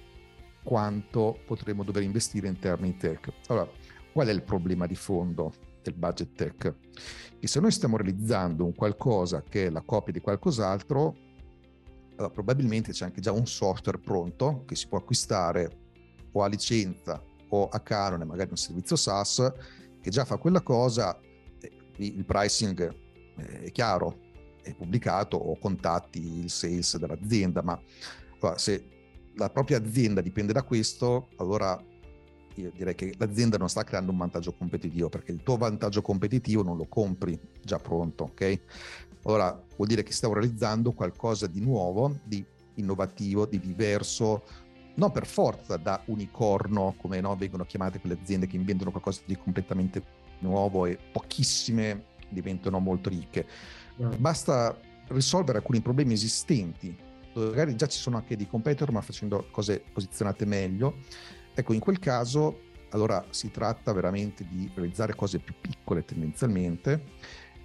quanto 0.62 1.38
potremo 1.46 1.84
dover 1.84 2.02
investire 2.02 2.48
in 2.48 2.58
termini 2.58 2.96
tech. 2.96 3.32
Allora, 3.48 3.68
qual 4.12 4.28
è 4.28 4.32
il 4.32 4.42
problema 4.42 4.86
di 4.86 4.94
fondo 4.94 5.52
del 5.90 5.98
budget 5.98 6.34
tech? 6.34 6.74
Che 7.38 7.46
se 7.46 7.60
noi 7.60 7.70
stiamo 7.70 7.96
realizzando 7.96 8.64
un 8.64 8.74
qualcosa 8.74 9.42
che 9.42 9.66
è 9.66 9.70
la 9.70 9.82
copia 9.82 10.12
di 10.12 10.20
qualcos'altro, 10.20 11.16
allora, 12.16 12.32
probabilmente 12.32 12.92
c'è 12.92 13.04
anche 13.04 13.20
già 13.20 13.32
un 13.32 13.46
software 13.46 13.98
pronto 13.98 14.64
che 14.66 14.74
si 14.74 14.88
può 14.88 14.98
acquistare 14.98 15.84
o 16.32 16.42
a 16.42 16.48
licenza 16.48 17.22
o 17.48 17.68
a 17.68 17.80
canone, 17.80 18.24
magari 18.24 18.50
un 18.50 18.56
servizio 18.56 18.96
SaaS, 18.96 19.52
che 20.00 20.10
già 20.10 20.24
fa 20.24 20.36
quella 20.36 20.62
cosa, 20.62 21.18
il 21.96 22.24
pricing 22.24 22.94
è 23.36 23.70
chiaro, 23.70 24.24
è 24.62 24.74
pubblicato 24.74 25.36
o 25.36 25.58
contatti 25.58 26.40
il 26.40 26.50
sales 26.50 26.96
dell'azienda, 26.96 27.62
ma 27.62 27.78
allora, 28.40 28.58
se 28.58 28.88
la 29.34 29.50
propria 29.50 29.78
azienda 29.78 30.20
dipende 30.20 30.52
da 30.52 30.62
questo, 30.62 31.28
allora 31.36 31.78
io 32.62 32.72
direi 32.74 32.94
che 32.94 33.14
l'azienda 33.18 33.56
non 33.56 33.68
sta 33.68 33.84
creando 33.84 34.12
un 34.12 34.18
vantaggio 34.18 34.52
competitivo 34.52 35.08
perché 35.08 35.32
il 35.32 35.42
tuo 35.42 35.56
vantaggio 35.56 36.02
competitivo 36.02 36.62
non 36.62 36.76
lo 36.76 36.86
compri 36.86 37.38
già 37.62 37.78
pronto, 37.78 38.24
ok? 38.24 38.60
Allora 39.24 39.60
vuol 39.76 39.88
dire 39.88 40.02
che 40.02 40.12
stiamo 40.12 40.34
realizzando 40.34 40.92
qualcosa 40.92 41.46
di 41.46 41.60
nuovo, 41.60 42.18
di 42.22 42.44
innovativo, 42.74 43.46
di 43.46 43.58
diverso, 43.58 44.44
non 44.94 45.10
per 45.10 45.26
forza 45.26 45.76
da 45.76 46.00
unicorno, 46.06 46.94
come 46.98 47.20
no, 47.20 47.34
vengono 47.36 47.64
chiamate 47.64 48.00
quelle 48.00 48.18
aziende 48.20 48.46
che 48.46 48.56
inventano 48.56 48.90
qualcosa 48.90 49.20
di 49.24 49.36
completamente 49.36 50.02
nuovo 50.40 50.86
e 50.86 50.98
pochissime 51.12 52.04
diventano 52.28 52.78
molto 52.78 53.08
ricche. 53.08 53.46
Basta 54.18 54.78
risolvere 55.08 55.58
alcuni 55.58 55.80
problemi 55.80 56.14
esistenti, 56.14 56.96
magari 57.34 57.76
già 57.76 57.86
ci 57.86 57.98
sono 57.98 58.16
anche 58.16 58.36
dei 58.36 58.48
competitor, 58.48 58.90
ma 58.90 59.00
facendo 59.00 59.46
cose 59.50 59.82
posizionate 59.92 60.44
meglio. 60.44 60.96
Ecco, 61.58 61.72
in 61.72 61.80
quel 61.80 61.98
caso, 61.98 62.64
allora 62.90 63.24
si 63.30 63.50
tratta 63.50 63.94
veramente 63.94 64.46
di 64.46 64.70
realizzare 64.74 65.14
cose 65.14 65.38
più 65.38 65.54
piccole 65.58 66.04
tendenzialmente 66.04 67.02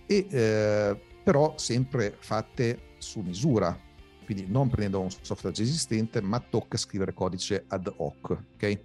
e 0.05 0.27
eh, 0.29 1.01
però 1.21 1.57
sempre 1.57 2.15
fatte 2.17 2.93
su 2.99 3.19
misura, 3.19 3.77
quindi 4.23 4.45
non 4.47 4.69
prendendo 4.69 5.01
un 5.01 5.09
software 5.09 5.53
già 5.53 5.61
esistente, 5.61 6.21
ma 6.21 6.39
tocca 6.39 6.77
scrivere 6.77 7.13
codice 7.13 7.65
ad 7.67 7.93
hoc. 7.97 8.37
Okay? 8.55 8.81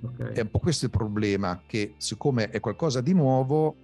Okay. 0.00 0.32
È 0.32 0.40
un 0.40 0.50
po' 0.50 0.60
questo 0.60 0.86
il 0.86 0.90
problema, 0.90 1.62
che 1.66 1.94
siccome 1.98 2.48
è 2.48 2.58
qualcosa 2.58 3.02
di 3.02 3.12
nuovo, 3.12 3.76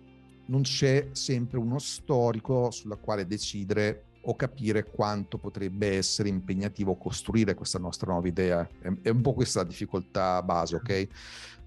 non 0.46 0.62
c'è 0.62 1.08
sempre 1.12 1.58
uno 1.58 1.78
storico 1.78 2.70
sulla 2.70 2.96
quale 2.96 3.26
decidere 3.26 4.04
o 4.26 4.36
capire 4.36 4.84
quanto 4.84 5.38
potrebbe 5.38 5.96
essere 5.96 6.28
impegnativo 6.28 6.96
costruire 6.96 7.54
questa 7.54 7.78
nostra 7.78 8.12
nuova 8.12 8.28
idea. 8.28 8.68
È, 8.80 9.08
un 9.08 9.20
po' 9.20 9.34
questa 9.34 9.60
la 9.60 9.68
difficoltà 9.68 10.42
base, 10.42 10.76
ok? 10.76 11.08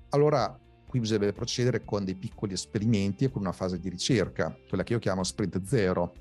Allora, 0.10 0.58
qui 0.88 1.00
bisogna 1.00 1.32
procedere 1.32 1.84
con 1.84 2.06
dei 2.06 2.16
piccoli 2.16 2.54
esperimenti 2.54 3.26
e 3.26 3.30
con 3.30 3.42
una 3.42 3.52
fase 3.52 3.80
di 3.80 3.90
ricerca, 3.90 4.56
quella 4.68 4.84
che 4.84 4.94
io 4.94 5.00
chiamo 5.00 5.24
sprint 5.24 5.62
zero. 5.64 6.14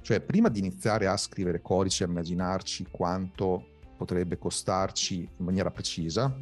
Cioè, 0.00 0.20
prima 0.20 0.48
di 0.48 0.60
iniziare 0.60 1.06
a 1.06 1.16
scrivere 1.16 1.60
codice, 1.60 2.04
a 2.04 2.08
immaginarci 2.08 2.86
quanto 2.90 3.66
potrebbe 3.96 4.38
costarci 4.38 5.28
in 5.36 5.44
maniera 5.44 5.70
precisa, 5.70 6.34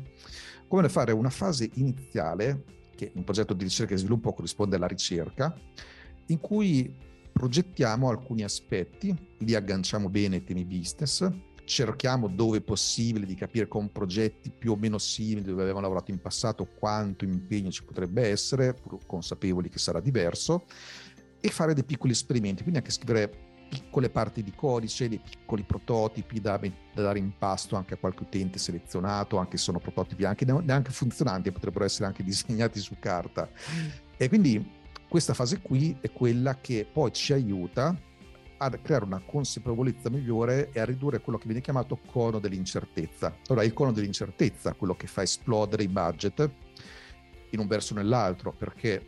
come 0.68 0.88
fare 0.88 1.12
una 1.12 1.30
fase 1.30 1.68
iniziale, 1.74 2.64
che 2.94 3.12
un 3.14 3.24
progetto 3.24 3.54
di 3.54 3.64
ricerca 3.64 3.94
e 3.94 3.98
sviluppo 3.98 4.32
corrisponde 4.32 4.76
alla 4.76 4.86
ricerca, 4.86 5.54
in 6.26 6.38
cui 6.38 6.94
progettiamo 7.40 8.10
alcuni 8.10 8.42
aspetti, 8.42 9.16
li 9.38 9.54
agganciamo 9.54 10.10
bene 10.10 10.36
ai 10.36 10.44
temi 10.44 10.66
business, 10.66 11.26
cerchiamo 11.64 12.28
dove 12.28 12.60
possibile 12.60 13.24
di 13.24 13.34
capire 13.34 13.66
con 13.66 13.90
progetti 13.90 14.50
più 14.50 14.72
o 14.72 14.76
meno 14.76 14.98
simili 14.98 15.40
dove 15.40 15.62
avevamo 15.62 15.80
lavorato 15.80 16.10
in 16.10 16.20
passato 16.20 16.66
quanto 16.66 17.24
impegno 17.24 17.70
ci 17.70 17.82
potrebbe 17.82 18.28
essere, 18.28 18.74
pur 18.74 18.98
consapevoli 19.06 19.70
che 19.70 19.78
sarà 19.78 20.00
diverso, 20.00 20.66
e 21.40 21.48
fare 21.48 21.72
dei 21.72 21.84
piccoli 21.84 22.12
esperimenti, 22.12 22.60
quindi 22.60 22.80
anche 22.80 22.92
scrivere 22.92 23.32
piccole 23.70 24.10
parti 24.10 24.42
di 24.42 24.52
codice, 24.54 25.08
dei 25.08 25.20
piccoli 25.20 25.62
prototipi 25.62 26.42
da, 26.42 26.58
da 26.58 27.02
dare 27.02 27.20
in 27.20 27.32
pasto 27.38 27.74
anche 27.74 27.94
a 27.94 27.96
qualche 27.96 28.24
utente 28.24 28.58
selezionato, 28.58 29.38
anche 29.38 29.56
se 29.56 29.62
sono 29.62 29.78
prototipi 29.78 30.26
anche, 30.26 30.44
neanche 30.44 30.90
funzionanti, 30.90 31.50
potrebbero 31.52 31.86
essere 31.86 32.04
anche 32.04 32.20
disegnati 32.22 32.80
su 32.80 32.96
carta. 32.98 33.48
E 34.18 34.28
quindi 34.28 34.78
questa 35.10 35.34
fase 35.34 35.60
qui 35.60 35.98
è 36.00 36.12
quella 36.12 36.60
che 36.60 36.86
poi 36.90 37.12
ci 37.12 37.32
aiuta 37.32 37.98
a 38.58 38.70
creare 38.70 39.04
una 39.04 39.20
consapevolezza 39.26 40.08
migliore 40.08 40.70
e 40.70 40.78
a 40.78 40.84
ridurre 40.84 41.20
quello 41.20 41.36
che 41.36 41.46
viene 41.46 41.60
chiamato 41.60 41.98
cono 42.06 42.38
dell'incertezza. 42.38 43.34
Allora, 43.48 43.64
il 43.64 43.72
cono 43.72 43.90
dell'incertezza, 43.90 44.72
quello 44.74 44.94
che 44.94 45.08
fa 45.08 45.22
esplodere 45.22 45.82
i 45.82 45.88
budget 45.88 46.48
in 47.50 47.58
un 47.58 47.66
verso 47.66 47.94
o 47.94 47.96
nell'altro, 47.96 48.52
perché 48.52 49.04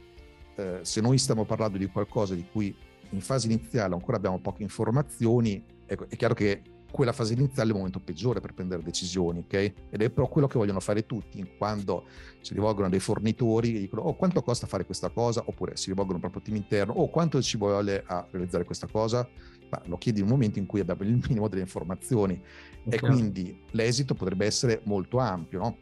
eh, 0.57 0.81
se 0.83 1.01
noi 1.01 1.19
stiamo 1.19 1.45
parlando 1.45 1.79
di 1.79 1.87
qualcosa 1.87 2.35
di 2.35 2.45
cui 2.51 2.75
in 3.11 3.21
fase 3.21 3.47
iniziale 3.47 3.95
ancora 3.95 4.17
abbiamo 4.17 4.41
poche 4.41 4.65
informazioni, 4.65 5.65
ecco, 5.87 6.09
è 6.09 6.17
chiaro 6.17 6.35
che 6.35 6.62
quella 6.93 7.13
fase 7.13 7.33
iniziale 7.33 7.71
è 7.71 7.73
il 7.73 7.79
momento 7.79 7.99
peggiore 7.99 8.41
per 8.41 8.55
prendere 8.55 8.83
decisioni, 8.83 9.41
ok? 9.41 9.55
Ed 9.91 10.03
è 10.03 10.11
però 10.11 10.29
quello 10.29 10.47
che 10.47 10.59
vogliono 10.59 10.79
fare 10.79 11.07
tutti, 11.07 11.45
quando 11.59 12.05
si 12.41 12.55
rivolgono 12.55 12.87
a 12.87 12.91
dei 12.91 13.01
fornitori 13.01 13.77
e 13.77 13.81
dicono 13.81 14.03
oh 14.03 14.15
quanto 14.15 14.43
costa 14.43 14.67
fare 14.67 14.85
questa 14.85 15.09
cosa, 15.09 15.43
oppure 15.45 15.77
si 15.77 15.89
rivolgono 15.89 16.21
proprio 16.21 16.41
al 16.41 16.47
team 16.47 16.59
interno, 16.59 16.93
oh 16.93 17.09
quanto 17.09 17.43
ci 17.43 17.57
vuole 17.57 18.05
a 18.07 18.25
realizzare 18.31 18.65
questa 18.65 18.87
cosa, 18.87 19.29
ma 19.71 19.83
lo 19.87 19.97
chiedi 19.97 20.19
in 20.19 20.27
un 20.27 20.33
momento 20.33 20.59
in 20.59 20.67
cui 20.67 20.81
abbiamo 20.81 21.03
il 21.03 21.19
minimo 21.27 21.49
delle 21.49 21.63
informazioni 21.63 22.41
okay. 22.85 22.99
e 22.99 23.01
quindi 23.01 23.65
l'esito 23.71 24.15
potrebbe 24.15 24.47
essere 24.47 24.83
molto 24.85 25.19
ampio, 25.19 25.59
no? 25.59 25.79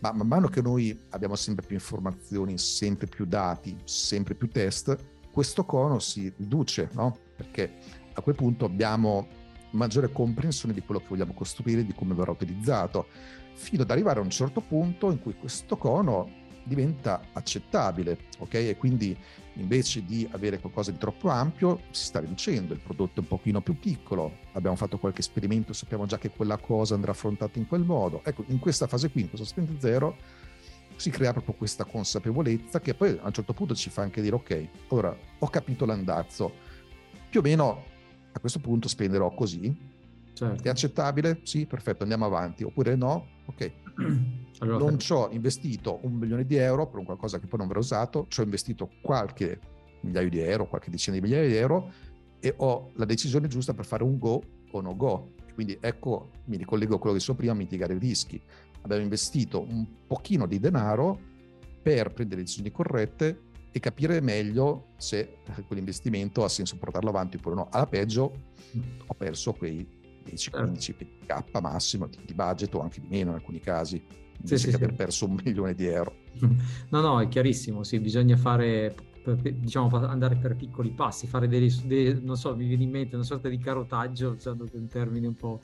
Ma 0.00 0.12
man 0.12 0.26
mano 0.26 0.48
che 0.48 0.62
noi 0.62 0.98
abbiamo 1.10 1.34
sempre 1.34 1.66
più 1.66 1.76
informazioni, 1.76 2.58
sempre 2.58 3.06
più 3.06 3.24
dati, 3.24 3.76
sempre 3.84 4.34
più 4.34 4.48
test, 4.48 4.96
questo 5.32 5.64
cono 5.64 5.98
si 5.98 6.32
riduce, 6.36 6.90
no? 6.92 7.18
Perché 7.34 7.72
a 8.12 8.20
quel 8.20 8.36
punto 8.36 8.66
abbiamo 8.66 9.26
maggiore 9.74 10.10
comprensione 10.10 10.74
di 10.74 10.80
quello 10.80 11.00
che 11.00 11.06
vogliamo 11.08 11.32
costruire, 11.32 11.84
di 11.84 11.94
come 11.94 12.14
verrà 12.14 12.30
utilizzato, 12.30 13.06
fino 13.54 13.82
ad 13.82 13.90
arrivare 13.90 14.20
a 14.20 14.22
un 14.22 14.30
certo 14.30 14.60
punto 14.60 15.10
in 15.10 15.20
cui 15.20 15.34
questo 15.34 15.76
cono 15.76 16.42
diventa 16.64 17.20
accettabile, 17.32 18.18
ok? 18.38 18.54
E 18.54 18.76
quindi 18.76 19.16
invece 19.54 20.02
di 20.04 20.26
avere 20.32 20.58
qualcosa 20.58 20.90
di 20.90 20.98
troppo 20.98 21.28
ampio 21.28 21.82
si 21.90 22.06
sta 22.06 22.20
riducendo, 22.20 22.72
il 22.72 22.80
prodotto 22.80 23.20
è 23.20 23.22
un 23.22 23.28
pochino 23.28 23.60
più 23.60 23.78
piccolo, 23.78 24.38
abbiamo 24.52 24.76
fatto 24.76 24.98
qualche 24.98 25.20
esperimento, 25.20 25.72
sappiamo 25.72 26.06
già 26.06 26.18
che 26.18 26.30
quella 26.30 26.56
cosa 26.56 26.94
andrà 26.94 27.12
affrontata 27.12 27.58
in 27.58 27.66
quel 27.66 27.82
modo. 27.82 28.22
Ecco, 28.24 28.44
in 28.48 28.58
questa 28.58 28.86
fase 28.86 29.10
qui, 29.10 29.22
in 29.22 29.28
questo 29.28 29.46
sprint 29.46 29.78
zero, 29.78 30.16
si 30.96 31.10
crea 31.10 31.32
proprio 31.32 31.54
questa 31.54 31.84
consapevolezza 31.84 32.80
che 32.80 32.94
poi 32.94 33.18
a 33.20 33.26
un 33.26 33.32
certo 33.32 33.52
punto 33.52 33.74
ci 33.74 33.90
fa 33.90 34.02
anche 34.02 34.22
dire 34.22 34.36
ok, 34.36 34.68
ora 34.88 35.14
ho 35.38 35.48
capito 35.48 35.84
l'andazzo, 35.84 36.52
più 37.28 37.40
o 37.40 37.42
meno 37.42 37.92
a 38.34 38.40
questo 38.40 38.58
punto 38.58 38.88
spenderò 38.88 39.32
così. 39.32 39.74
Certo. 40.32 40.62
È 40.64 40.68
accettabile? 40.68 41.40
Sì, 41.44 41.66
perfetto, 41.66 42.02
andiamo 42.02 42.24
avanti. 42.24 42.64
Oppure 42.64 42.96
no? 42.96 43.28
Ok. 43.46 43.72
Allora, 44.58 44.84
non 44.84 45.00
ci 45.00 45.12
ho 45.12 45.28
investito 45.32 45.98
un 46.02 46.12
milione 46.12 46.46
di 46.46 46.54
euro 46.54 46.86
per 46.86 47.00
un 47.00 47.04
qualcosa 47.04 47.40
che 47.40 47.46
poi 47.46 47.58
non 47.58 47.66
verrà 47.66 47.80
usato, 47.80 48.26
ci 48.28 48.38
ho 48.40 48.44
investito 48.44 48.88
qualche 49.02 49.58
migliaio 50.00 50.28
di 50.28 50.38
euro, 50.38 50.68
qualche 50.68 50.90
decina 50.90 51.16
di 51.16 51.22
migliaia 51.22 51.48
di 51.48 51.56
euro 51.56 51.90
e 52.38 52.54
ho 52.58 52.92
la 52.94 53.04
decisione 53.04 53.48
giusta 53.48 53.74
per 53.74 53.84
fare 53.84 54.04
un 54.04 54.16
go 54.16 54.40
o 54.70 54.80
no 54.80 54.96
go. 54.96 55.32
Quindi 55.54 55.76
ecco, 55.80 56.30
mi 56.44 56.56
ricollego 56.56 56.94
a 56.94 56.98
quello 56.98 57.14
che 57.14 57.18
dicevo 57.18 57.36
prima, 57.36 57.52
mitigare 57.52 57.94
i 57.94 57.98
rischi. 57.98 58.40
Abbiamo 58.82 59.02
investito 59.02 59.60
un 59.60 59.84
pochino 60.06 60.46
di 60.46 60.60
denaro 60.60 61.18
per 61.82 62.12
prendere 62.12 62.42
decisioni 62.42 62.70
corrette 62.70 63.38
e 63.76 63.80
capire 63.80 64.20
meglio 64.20 64.90
se 64.98 65.38
quell'investimento 65.66 66.44
ha 66.44 66.48
senso 66.48 66.76
portarlo 66.76 67.08
avanti 67.08 67.38
oppure 67.38 67.56
no. 67.56 67.68
Alla 67.72 67.88
peggio 67.88 68.32
mm. 68.76 68.80
ho 69.04 69.14
perso 69.14 69.52
quei 69.52 69.84
10-15 70.24 70.78
certo. 70.78 71.04
k 71.26 71.60
massimo 71.60 72.06
di, 72.06 72.34
budget 72.34 72.72
o 72.76 72.82
anche 72.82 73.00
di 73.00 73.08
meno 73.08 73.30
in 73.30 73.34
alcuni 73.34 73.58
casi, 73.58 74.00
invece 74.36 74.58
sì, 74.58 74.64
che 74.66 74.70
sì, 74.70 74.76
aver 74.76 74.94
perso 74.94 75.26
un 75.26 75.40
milione 75.42 75.74
di 75.74 75.86
euro. 75.86 76.14
No, 76.90 77.00
no, 77.00 77.20
è 77.20 77.26
chiarissimo, 77.26 77.82
sì, 77.82 77.98
bisogna 77.98 78.36
fare, 78.36 78.94
diciamo, 79.24 79.88
andare 80.06 80.36
per 80.36 80.54
piccoli 80.54 80.92
passi, 80.92 81.26
fare 81.26 81.48
dei, 81.48 81.74
dei 81.82 82.22
non 82.22 82.36
so, 82.36 82.54
mi 82.54 82.66
viene 82.66 82.84
in 82.84 82.90
mente 82.90 83.16
una 83.16 83.24
sorta 83.24 83.48
di 83.48 83.58
carotaggio, 83.58 84.34
usando 84.36 84.68
un 84.72 84.86
termine 84.86 85.26
un 85.26 85.34
po' 85.34 85.58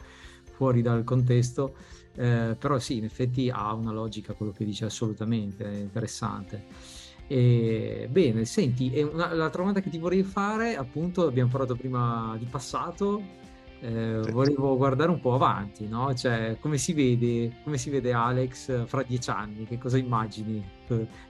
fuori 0.50 0.82
dal 0.82 1.04
contesto, 1.04 1.76
eh, 2.16 2.56
però 2.58 2.76
sì, 2.80 2.96
in 2.96 3.04
effetti 3.04 3.48
ha 3.50 3.72
una 3.72 3.92
logica 3.92 4.34
quello 4.34 4.50
che 4.50 4.64
dice 4.64 4.86
assolutamente, 4.86 5.64
è 5.64 5.76
interessante. 5.76 6.98
E, 7.32 8.08
bene, 8.10 8.44
senti, 8.44 8.90
una, 9.02 9.32
l'altra 9.32 9.60
domanda 9.60 9.80
che 9.80 9.88
ti 9.88 9.98
vorrei 9.98 10.24
fare, 10.24 10.74
appunto, 10.76 11.26
abbiamo 11.26 11.48
parlato 11.50 11.76
prima 11.76 12.36
di 12.38 12.46
passato, 12.46 13.38
Eh, 13.82 14.26
volevo 14.30 14.76
guardare 14.76 15.10
un 15.10 15.20
po' 15.20 15.34
avanti, 15.34 15.88
no? 15.88 16.12
Cioè, 16.14 16.58
come 16.60 16.76
si 16.76 16.92
vede, 16.92 17.60
come 17.62 17.78
si 17.78 17.88
vede 17.88 18.12
Alex 18.12 18.86
fra 18.86 19.02
dieci 19.02 19.30
anni? 19.30 19.64
Che 19.66 19.78
cosa 19.78 19.96
immagini? 19.96 20.62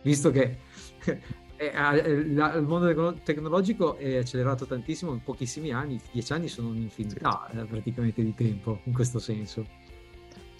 Visto 0.02 0.30
che 0.32 0.58
il 1.58 2.64
mondo 2.66 3.20
tecnologico 3.22 3.96
è 3.96 4.16
accelerato 4.16 4.66
tantissimo 4.66 5.12
in 5.12 5.22
pochissimi 5.22 5.70
anni, 5.72 6.00
dieci 6.10 6.32
anni 6.32 6.48
sono 6.48 6.70
un'infinità. 6.70 7.48
Eh, 7.50 7.66
praticamente 7.66 8.22
di 8.24 8.34
tempo 8.34 8.80
in 8.84 8.92
questo 8.94 9.18
senso. 9.20 9.68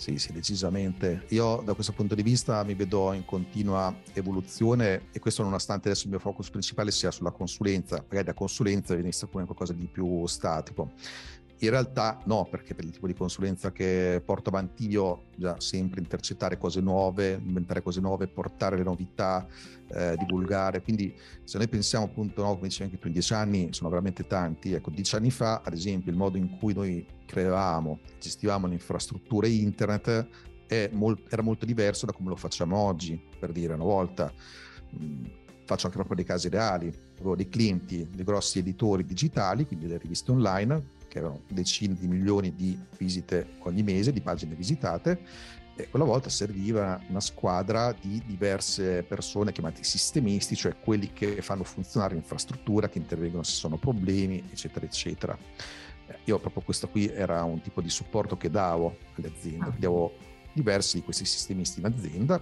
Sì, 0.01 0.17
sì, 0.17 0.33
decisamente. 0.33 1.27
Io 1.29 1.61
da 1.63 1.75
questo 1.75 1.93
punto 1.93 2.15
di 2.15 2.23
vista 2.23 2.65
mi 2.65 2.73
vedo 2.73 3.13
in 3.13 3.27
continua 3.27 3.95
evoluzione 4.15 5.09
e 5.13 5.19
questo 5.19 5.43
nonostante 5.43 5.89
adesso 5.89 6.05
il 6.05 6.13
mio 6.13 6.19
focus 6.19 6.49
principale 6.49 6.91
sia 6.91 7.11
sulla 7.11 7.33
consulenza, 7.33 8.03
magari 8.09 8.29
la 8.29 8.33
consulenza 8.33 8.95
vista 8.95 9.27
come 9.27 9.45
qualcosa 9.45 9.75
di 9.75 9.87
più 9.89 10.25
statico. 10.25 10.93
In 11.62 11.70
realtà 11.70 12.18
no, 12.25 12.46
perché 12.51 12.75
per 12.75 12.85
il 12.85 12.90
tipo 12.90 13.07
di 13.07 13.14
consulenza 13.14 13.70
che 13.70 14.23
porto 14.25 14.49
avanti 14.49 14.88
io, 14.88 15.25
già 15.37 15.61
sempre 15.61 16.01
intercettare 16.01 16.57
cose 16.57 16.81
nuove, 16.81 17.38
inventare 17.42 17.83
cose 17.83 18.01
nuove, 18.01 18.29
portare 18.29 18.79
le 18.79 18.83
novità, 18.83 19.46
eh, 19.88 20.16
divulgare. 20.16 20.81
Quindi 20.81 21.14
se 21.44 21.59
noi 21.59 21.68
pensiamo 21.68 22.07
appunto, 22.07 22.42
no, 22.42 22.55
come 22.55 22.68
dicevi 22.68 22.85
anche 22.85 22.99
tu, 22.99 23.09
in 23.09 23.12
dieci 23.12 23.35
anni 23.35 23.68
sono 23.73 23.90
veramente 23.90 24.27
tanti. 24.27 24.73
Ecco, 24.73 24.88
dieci 24.88 25.14
anni 25.16 25.31
fa, 25.31 25.61
ad 25.62 25.75
esempio, 25.75 26.11
il 26.11 26.16
modo 26.16 26.38
in 26.38 26.57
cui 26.57 26.73
noi 26.73 27.07
creavamo, 27.27 28.01
gestivamo 28.18 28.66
le 28.66 28.75
infrastrutture 28.75 29.49
internet 29.49 30.29
molt- 30.92 31.31
era 31.31 31.42
molto 31.42 31.66
diverso 31.66 32.07
da 32.07 32.12
come 32.12 32.31
lo 32.31 32.37
facciamo 32.37 32.77
oggi. 32.79 33.20
Per 33.38 33.53
dire, 33.53 33.75
una 33.75 33.85
volta 33.85 34.33
mh, 34.92 35.05
mm, 35.05 35.25
faccio 35.66 35.87
anche 35.87 35.99
proprio 35.99 36.16
dei 36.16 36.25
casi 36.25 36.49
reali, 36.49 36.90
avevo 37.18 37.37
dei 37.37 37.49
clienti, 37.49 38.09
dei 38.11 38.25
grossi 38.25 38.61
editori 38.61 39.05
digitali, 39.05 39.66
quindi 39.66 39.87
le 39.87 39.99
riviste 39.99 40.31
online, 40.31 40.99
che 41.11 41.18
erano 41.18 41.42
decine 41.49 41.94
di 41.94 42.07
milioni 42.07 42.55
di 42.55 42.79
visite 42.96 43.55
ogni 43.61 43.83
mese, 43.83 44.12
di 44.12 44.20
pagine 44.20 44.55
visitate, 44.55 45.20
e 45.75 45.88
quella 45.88 46.05
volta 46.05 46.29
serviva 46.29 47.03
una 47.09 47.20
squadra 47.20 47.92
di 47.92 48.23
diverse 48.25 49.03
persone 49.03 49.51
chiamate 49.51 49.83
sistemisti, 49.83 50.55
cioè 50.55 50.77
quelli 50.79 51.12
che 51.12 51.42
fanno 51.42 51.64
funzionare 51.64 52.14
l'infrastruttura, 52.14 52.88
che 52.88 52.99
intervengono 52.99 53.42
se 53.42 53.53
sono 53.53 53.77
problemi, 53.77 54.44
eccetera, 54.51 54.87
eccetera. 54.87 55.37
Eh, 56.07 56.18
io 56.25 56.38
proprio 56.38 56.62
questo 56.62 56.88
qui 56.88 57.09
era 57.09 57.42
un 57.42 57.61
tipo 57.61 57.81
di 57.81 57.90
supporto 57.90 58.37
che 58.37 58.51
davo 58.51 58.96
alle 59.16 59.29
aziende, 59.29 59.64
quindi 59.64 59.87
avevo 59.87 60.12
diversi 60.53 60.99
di 60.99 61.03
questi 61.03 61.25
sistemisti 61.25 61.81
in 61.81 61.87
azienda 61.87 62.40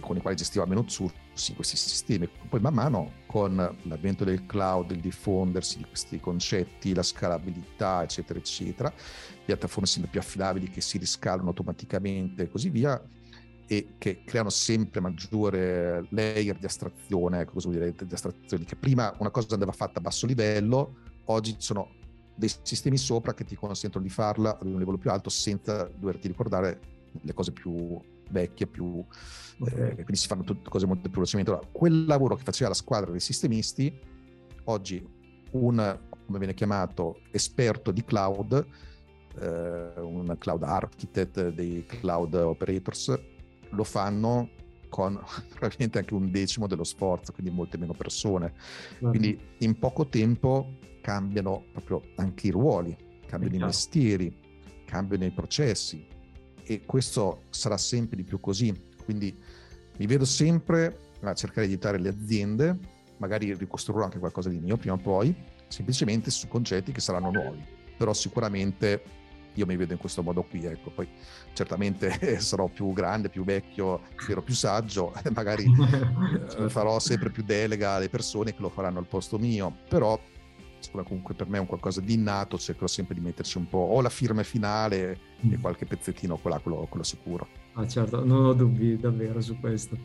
con 0.00 0.16
i 0.16 0.20
quali 0.20 0.36
gestivamo 0.36 0.72
in 0.72 0.78
outsourcing 0.78 1.54
questi 1.54 1.76
sistemi. 1.76 2.28
Poi 2.48 2.60
man 2.60 2.74
mano 2.74 3.12
con 3.26 3.54
l'avvento 3.82 4.24
del 4.24 4.46
cloud, 4.46 4.90
il 4.90 5.00
diffondersi 5.00 5.78
di 5.78 5.84
questi 5.84 6.20
concetti, 6.20 6.94
la 6.94 7.02
scalabilità, 7.02 8.02
eccetera, 8.02 8.38
eccetera, 8.38 8.92
piattaforme 9.44 9.86
sempre 9.86 10.10
più 10.10 10.20
affidabili 10.20 10.68
che 10.68 10.80
si 10.80 10.98
riscalano 10.98 11.48
automaticamente 11.48 12.44
e 12.44 12.48
così 12.48 12.70
via, 12.70 13.00
e 13.68 13.94
che 13.98 14.22
creano 14.24 14.50
sempre 14.50 15.00
maggiore 15.00 16.06
layer 16.10 16.56
di 16.56 16.66
astrazione, 16.66 17.40
ecco 17.40 17.54
cosa 17.54 17.68
vuol 17.68 17.80
dire 17.80 18.06
di 18.06 18.14
astrazione, 18.14 18.64
che 18.64 18.76
prima 18.76 19.12
una 19.18 19.30
cosa 19.30 19.54
andava 19.54 19.72
fatta 19.72 19.98
a 19.98 20.02
basso 20.02 20.26
livello, 20.26 20.96
oggi 21.24 21.52
ci 21.54 21.62
sono 21.62 21.90
dei 22.34 22.50
sistemi 22.62 22.96
sopra 22.96 23.34
che 23.34 23.44
ti 23.44 23.56
consentono 23.56 24.04
di 24.04 24.10
farla 24.10 24.58
ad 24.58 24.66
un 24.66 24.78
livello 24.78 24.98
più 24.98 25.10
alto 25.10 25.30
senza 25.30 25.84
doverti 25.84 26.28
ricordare 26.28 26.80
le 27.20 27.32
cose 27.32 27.50
più 27.50 27.98
vecchie, 28.30 28.66
più, 28.66 29.04
eh, 29.66 29.94
quindi 29.94 30.16
si 30.16 30.26
fanno 30.26 30.44
tutte 30.44 30.68
cose 30.68 30.86
molto 30.86 31.02
più 31.02 31.12
velocemente. 31.12 31.50
Allora, 31.50 31.66
quel 31.70 32.04
lavoro 32.04 32.36
che 32.36 32.42
faceva 32.42 32.70
la 32.70 32.74
squadra 32.74 33.10
dei 33.10 33.20
sistemisti, 33.20 33.98
oggi 34.64 35.06
un, 35.52 35.98
come 36.26 36.38
viene 36.38 36.54
chiamato, 36.54 37.20
esperto 37.30 37.90
di 37.90 38.04
cloud, 38.04 38.66
eh, 39.40 40.00
un 40.00 40.34
cloud 40.38 40.62
architect 40.62 41.48
dei 41.50 41.84
cloud 41.86 42.34
operators, 42.34 43.18
lo 43.70 43.84
fanno 43.84 44.50
con 44.88 45.20
probabilmente 45.50 45.98
anche 45.98 46.14
un 46.14 46.30
decimo 46.30 46.66
dello 46.66 46.84
sforzo, 46.84 47.32
quindi 47.32 47.52
molte 47.52 47.78
meno 47.78 47.92
persone. 47.92 48.54
Uh-huh. 48.98 49.10
Quindi 49.10 49.38
in 49.58 49.78
poco 49.78 50.06
tempo 50.08 50.78
cambiano 51.00 51.64
proprio 51.72 52.02
anche 52.16 52.48
i 52.48 52.50
ruoli, 52.50 52.96
cambiano 53.26 53.54
i 53.54 53.58
mestieri, 53.58 54.36
cambiano 54.84 55.24
i 55.24 55.30
processi, 55.30 56.06
e 56.66 56.84
questo 56.84 57.42
sarà 57.50 57.76
sempre 57.76 58.16
di 58.16 58.24
più 58.24 58.40
così. 58.40 58.74
Quindi 59.04 59.36
mi 59.98 60.06
vedo 60.06 60.24
sempre 60.24 60.98
a 61.20 61.34
cercare 61.34 61.66
di 61.66 61.72
aiutare 61.72 61.98
le 61.98 62.08
aziende, 62.08 62.76
magari 63.18 63.54
ricostruirò 63.54 64.04
anche 64.04 64.18
qualcosa 64.18 64.48
di 64.48 64.58
mio 64.58 64.76
prima 64.76 64.94
o 64.94 64.98
poi, 64.98 65.34
semplicemente 65.68 66.30
su 66.30 66.48
concetti 66.48 66.92
che 66.92 67.00
saranno 67.00 67.30
nuovi. 67.30 67.64
Però 67.96 68.12
sicuramente 68.12 69.02
io 69.54 69.66
mi 69.66 69.76
vedo 69.76 69.92
in 69.92 69.98
questo 69.98 70.22
modo 70.22 70.42
qui, 70.42 70.64
ecco, 70.66 70.90
poi 70.90 71.08
certamente 71.52 72.38
sarò 72.40 72.68
più 72.68 72.92
grande, 72.92 73.28
più 73.28 73.44
vecchio, 73.44 74.02
spero 74.16 74.42
più 74.42 74.54
saggio, 74.54 75.12
magari 75.32 75.64
certo. 76.48 76.68
farò 76.68 76.98
sempre 76.98 77.30
più 77.30 77.42
delega 77.42 77.92
alle 77.92 78.08
persone 78.08 78.54
che 78.54 78.60
lo 78.60 78.68
faranno 78.68 78.98
al 78.98 79.06
posto 79.06 79.38
mio, 79.38 79.74
però 79.88 80.18
siccome 80.78 81.04
comunque 81.04 81.34
per 81.34 81.48
me 81.48 81.58
è 81.58 81.60
un 81.60 81.66
qualcosa 81.66 82.00
di 82.00 82.14
innato, 82.14 82.58
cerco 82.58 82.86
sempre 82.86 83.14
di 83.14 83.20
metterci 83.20 83.58
un 83.58 83.68
po' 83.68 83.78
o 83.78 84.00
la 84.00 84.08
firma 84.08 84.42
finale 84.42 85.18
mm. 85.44 85.52
e 85.52 85.58
qualche 85.58 85.86
pezzettino 85.86 86.36
qua, 86.36 86.58
quello, 86.58 86.86
quello 86.88 87.04
sicuro. 87.04 87.46
Ah 87.74 87.86
certo, 87.86 88.24
non 88.24 88.44
ho 88.44 88.52
dubbi 88.52 88.96
davvero 88.96 89.40
su 89.40 89.58
questo. 89.58 89.96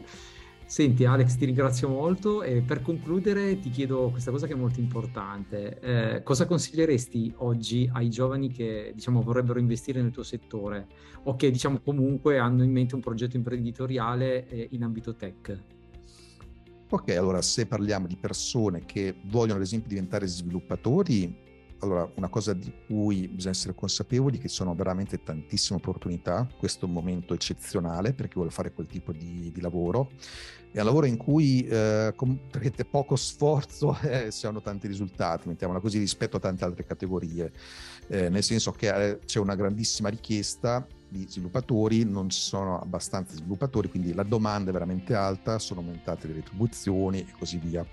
Senti 0.71 1.03
Alex, 1.03 1.35
ti 1.35 1.43
ringrazio 1.43 1.89
molto 1.89 2.43
e 2.43 2.61
per 2.61 2.81
concludere 2.81 3.59
ti 3.59 3.69
chiedo 3.69 4.09
questa 4.09 4.31
cosa 4.31 4.47
che 4.47 4.53
è 4.53 4.55
molto 4.55 4.79
importante. 4.79 5.79
Eh, 5.79 6.23
cosa 6.23 6.45
consiglieresti 6.45 7.33
oggi 7.39 7.89
ai 7.91 8.09
giovani 8.09 8.49
che 8.49 8.93
diciamo, 8.95 9.21
vorrebbero 9.21 9.59
investire 9.59 10.01
nel 10.01 10.11
tuo 10.11 10.23
settore 10.23 10.87
o 11.23 11.35
che 11.35 11.51
diciamo, 11.51 11.81
comunque 11.81 12.39
hanno 12.39 12.63
in 12.63 12.71
mente 12.71 12.95
un 12.95 13.01
progetto 13.01 13.35
imprenditoriale 13.35 14.47
eh, 14.47 14.67
in 14.71 14.83
ambito 14.83 15.13
tech? 15.13 15.80
Ok, 16.93 17.07
allora 17.15 17.41
se 17.41 17.67
parliamo 17.67 18.05
di 18.05 18.17
persone 18.17 18.83
che 18.83 19.15
vogliono 19.23 19.59
ad 19.59 19.61
esempio 19.61 19.87
diventare 19.87 20.27
sviluppatori, 20.27 21.33
allora 21.79 22.11
una 22.15 22.27
cosa 22.27 22.51
di 22.51 22.69
cui 22.85 23.29
bisogna 23.29 23.53
essere 23.53 23.73
consapevoli 23.73 24.37
è 24.37 24.41
che 24.41 24.49
sono 24.49 24.75
veramente 24.75 25.23
tantissime 25.23 25.77
opportunità, 25.77 26.45
questo 26.57 26.83
è 26.83 26.87
un 26.89 26.93
momento 26.93 27.33
eccezionale 27.33 28.11
per 28.11 28.27
chi 28.27 28.33
vuole 28.35 28.49
fare 28.49 28.73
quel 28.73 28.87
tipo 28.87 29.13
di, 29.13 29.53
di 29.53 29.61
lavoro, 29.61 30.09
è 30.69 30.79
un 30.79 30.85
lavoro 30.85 31.05
in 31.05 31.15
cui 31.15 31.65
eh, 31.65 32.11
con 32.13 32.37
poco 32.89 33.15
sforzo 33.15 33.97
eh, 34.03 34.29
si 34.29 34.45
hanno 34.45 34.61
tanti 34.61 34.87
risultati, 34.87 35.47
mettiamola 35.47 35.79
così, 35.79 35.97
rispetto 35.97 36.35
a 36.35 36.39
tante 36.41 36.65
altre 36.65 36.83
categorie, 36.83 37.53
eh, 38.11 38.27
nel 38.27 38.43
senso 38.43 38.71
che 38.71 38.93
eh, 38.93 39.19
c'è 39.19 39.39
una 39.39 39.55
grandissima 39.55 40.09
richiesta 40.09 40.85
di 41.07 41.25
sviluppatori, 41.29 42.03
non 42.03 42.29
ci 42.29 42.41
sono 42.41 42.77
abbastanza 42.77 43.35
sviluppatori, 43.35 43.89
quindi 43.89 44.13
la 44.13 44.23
domanda 44.23 44.69
è 44.69 44.73
veramente 44.73 45.15
alta, 45.15 45.59
sono 45.59 45.79
aumentate 45.79 46.27
le 46.27 46.33
retribuzioni 46.33 47.19
e 47.19 47.33
così 47.39 47.57
via. 47.57 47.85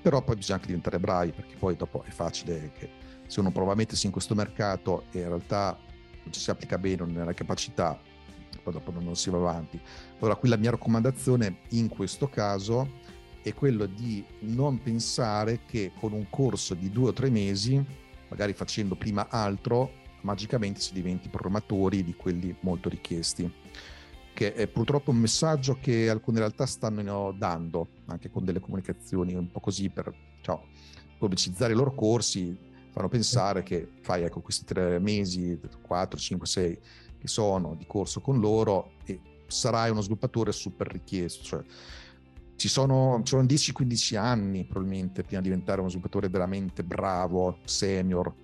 Però 0.00 0.22
poi 0.22 0.36
bisogna 0.36 0.54
anche 0.54 0.68
diventare 0.68 1.00
bravi, 1.00 1.32
perché 1.32 1.56
poi 1.56 1.74
dopo 1.74 2.04
è 2.04 2.10
facile 2.10 2.70
che 2.78 2.88
se 3.26 3.40
uno 3.40 3.50
prova 3.50 3.72
a 3.72 3.74
mettersi 3.74 4.06
in 4.06 4.12
questo 4.12 4.36
mercato 4.36 5.06
e 5.10 5.18
in 5.18 5.26
realtà 5.26 5.76
non 6.22 6.32
ci 6.32 6.38
si 6.38 6.48
applica 6.50 6.78
bene, 6.78 7.04
non 7.04 7.16
ha 7.16 7.24
la 7.24 7.34
capacità, 7.34 7.98
poi 8.62 8.72
dopo 8.72 8.92
non 8.92 9.16
si 9.16 9.30
va 9.30 9.38
avanti. 9.38 9.80
Allora 10.20 10.36
qui 10.36 10.48
la 10.48 10.56
mia 10.56 10.70
raccomandazione 10.70 11.62
in 11.70 11.88
questo 11.88 12.28
caso 12.28 12.88
è 13.42 13.52
quello 13.52 13.86
di 13.86 14.24
non 14.40 14.80
pensare 14.80 15.62
che 15.66 15.90
con 15.98 16.12
un 16.12 16.30
corso 16.30 16.74
di 16.74 16.88
due 16.88 17.08
o 17.08 17.12
tre 17.12 17.30
mesi, 17.30 18.04
magari 18.28 18.52
facendo 18.52 18.94
prima 18.94 19.28
altro, 19.28 20.04
magicamente 20.22 20.80
si 20.80 20.92
diventi 20.92 21.28
programmatori 21.28 22.02
di 22.02 22.14
quelli 22.14 22.54
molto 22.60 22.88
richiesti 22.88 23.50
che 24.36 24.52
è 24.52 24.66
purtroppo 24.66 25.12
un 25.12 25.16
messaggio 25.16 25.78
che 25.80 26.10
alcune 26.10 26.40
realtà 26.40 26.66
stanno 26.66 27.32
dando 27.32 27.88
anche 28.04 28.28
con 28.28 28.44
delle 28.44 28.60
comunicazioni 28.60 29.32
un 29.32 29.50
po' 29.50 29.60
così 29.60 29.88
per 29.88 30.12
ciao, 30.42 30.66
pubblicizzare 31.16 31.72
i 31.72 31.76
loro 31.76 31.94
corsi 31.94 32.54
fanno 32.90 33.08
pensare 33.08 33.62
che 33.62 33.88
fai 34.02 34.24
ecco, 34.24 34.40
questi 34.40 34.64
tre 34.66 34.98
mesi, 34.98 35.58
4, 35.80 36.18
5, 36.18 36.46
6 36.46 36.78
che 37.18 37.28
sono 37.28 37.74
di 37.74 37.86
corso 37.86 38.20
con 38.20 38.38
loro 38.38 38.92
e 39.06 39.20
sarai 39.46 39.90
uno 39.90 40.02
sviluppatore 40.02 40.52
super 40.52 40.86
richiesto. 40.86 41.42
Cioè, 41.42 41.64
ci 42.56 42.68
sono, 42.68 43.20
ci 43.22 43.28
sono 43.28 43.42
10-15 43.42 44.16
anni 44.16 44.64
probabilmente 44.64 45.22
prima 45.22 45.40
di 45.40 45.48
diventare 45.48 45.80
uno 45.80 45.88
sviluppatore 45.88 46.28
veramente 46.28 46.82
bravo, 46.82 47.58
senior, 47.64 48.34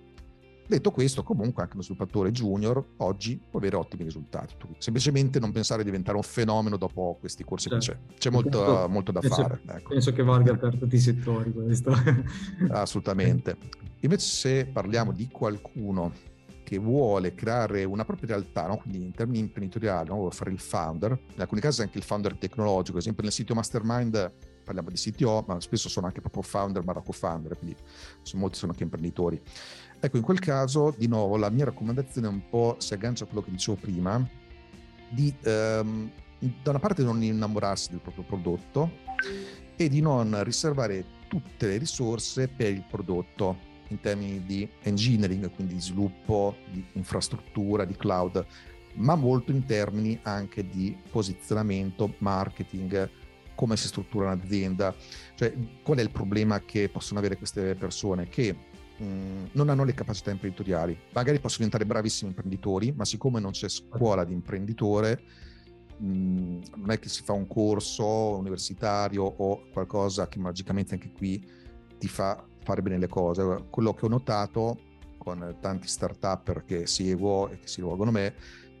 Detto 0.65 0.91
questo, 0.91 1.23
comunque 1.23 1.61
anche 1.61 1.75
uno 1.75 1.83
sviluppatore 1.83 2.31
junior 2.31 2.83
oggi 2.97 3.39
può 3.49 3.59
avere 3.59 3.75
ottimi 3.75 4.03
risultati. 4.03 4.55
semplicemente 4.77 5.39
non 5.39 5.51
pensare 5.51 5.83
di 5.83 5.89
diventare 5.89 6.15
un 6.15 6.23
fenomeno 6.23 6.77
dopo 6.77 7.17
questi 7.19 7.43
corsi 7.43 7.69
certo. 7.69 7.91
che 7.91 8.13
c'è. 8.13 8.17
C'è 8.17 8.29
molto, 8.29 8.63
penso, 8.63 8.87
molto 8.89 9.11
da 9.11 9.19
penso, 9.19 9.41
fare. 9.41 9.61
Ecco. 9.67 9.89
Penso 9.89 10.13
che 10.13 10.23
valga 10.23 10.55
per 10.55 10.77
tutti 10.77 10.95
i 10.95 10.99
settori 10.99 11.51
questo. 11.51 11.93
Assolutamente. 12.71 13.57
Invece 13.99 14.25
se 14.25 14.65
parliamo 14.65 15.11
di 15.11 15.27
qualcuno 15.27 16.11
che 16.73 16.79
vuole 16.79 17.35
creare 17.35 17.83
una 17.83 18.03
propria 18.03 18.29
realtà, 18.29 18.65
no? 18.65 18.77
quindi 18.77 19.03
in 19.03 19.11
termini 19.11 19.39
imprenditoriali, 19.39 20.09
no? 20.09 20.29
fare 20.31 20.51
il 20.51 20.59
founder, 20.59 21.11
in 21.35 21.39
alcuni 21.39 21.61
casi 21.61 21.83
anche 21.83 21.99
il 21.99 22.03
founder 22.03 22.35
tecnologico, 22.35 22.97
ad 22.97 23.03
esempio 23.03 23.21
nel 23.21 23.31
sito 23.31 23.53
Mastermind 23.53 24.33
parliamo 24.63 24.89
di 24.89 24.95
CTO, 24.95 25.43
ma 25.47 25.59
spesso 25.59 25.87
sono 25.87 26.07
anche 26.07 26.21
proprio 26.21 26.41
founder 26.41 26.83
ma 26.83 26.93
co-founder, 26.93 27.57
quindi 27.57 27.75
sono, 28.23 28.41
molti 28.41 28.57
sono 28.57 28.71
anche 28.71 28.83
imprenditori. 28.83 29.39
Ecco, 29.99 30.17
in 30.17 30.23
quel 30.23 30.39
caso, 30.39 30.95
di 30.97 31.07
nuovo, 31.07 31.37
la 31.37 31.49
mia 31.49 31.65
raccomandazione 31.65 32.27
un 32.27 32.49
po' 32.49 32.77
si 32.79 32.93
aggancia 32.93 33.25
a 33.25 33.27
quello 33.27 33.43
che 33.43 33.51
dicevo 33.51 33.77
prima, 33.79 34.25
di 35.09 35.33
ehm, 35.43 36.11
da 36.63 36.71
una 36.71 36.79
parte 36.79 37.03
non 37.03 37.21
innamorarsi 37.21 37.91
del 37.91 37.99
proprio 37.99 38.23
prodotto 38.23 38.91
e 39.75 39.89
di 39.89 40.01
non 40.01 40.43
riservare 40.43 41.05
tutte 41.27 41.67
le 41.67 41.77
risorse 41.77 42.47
per 42.47 42.71
il 42.71 42.83
prodotto 42.89 43.71
in 43.93 43.99
termini 44.01 44.43
di 44.45 44.67
engineering, 44.81 45.49
quindi 45.51 45.75
di 45.75 45.81
sviluppo, 45.81 46.57
di 46.71 46.83
infrastruttura, 46.93 47.85
di 47.85 47.95
cloud, 47.95 48.45
ma 48.95 49.15
molto 49.15 49.51
in 49.51 49.65
termini 49.65 50.19
anche 50.23 50.67
di 50.67 50.95
posizionamento, 51.09 52.15
marketing, 52.19 53.09
come 53.55 53.77
si 53.77 53.87
struttura 53.87 54.31
un'azienda. 54.31 54.93
Cioè, 55.35 55.53
qual 55.81 55.97
è 55.97 56.01
il 56.01 56.11
problema 56.11 56.59
che 56.61 56.89
possono 56.89 57.19
avere 57.19 57.37
queste 57.37 57.75
persone? 57.75 58.27
Che 58.27 58.55
mm, 59.01 59.45
non 59.53 59.69
hanno 59.69 59.83
le 59.83 59.93
capacità 59.93 60.31
imprenditoriali. 60.31 60.97
Magari 61.13 61.39
possono 61.39 61.65
diventare 61.65 61.85
bravissimi 61.85 62.29
imprenditori, 62.29 62.91
ma 62.91 63.05
siccome 63.05 63.39
non 63.39 63.51
c'è 63.51 63.69
scuola 63.69 64.23
di 64.23 64.33
imprenditore, 64.33 65.21
mm, 66.01 66.61
non 66.75 66.91
è 66.91 66.99
che 66.99 67.09
si 67.09 67.23
fa 67.23 67.33
un 67.33 67.47
corso 67.47 68.05
universitario 68.37 69.23
o 69.23 69.63
qualcosa 69.71 70.27
che 70.27 70.39
magicamente 70.39 70.93
anche 70.93 71.11
qui 71.11 71.61
ti 71.97 72.07
fa 72.07 72.43
fare 72.63 72.81
bene 72.81 72.97
le 72.97 73.07
cose. 73.07 73.65
Quello 73.69 73.93
che 73.93 74.05
ho 74.05 74.09
notato 74.09 74.77
con 75.17 75.57
tanti 75.61 75.87
start-up 75.87 76.65
che 76.65 76.85
seguo 76.87 77.49
e 77.49 77.59
che 77.59 77.67
si 77.67 77.81
rivolgono 77.81 78.09
a 78.09 78.13
me 78.13 78.33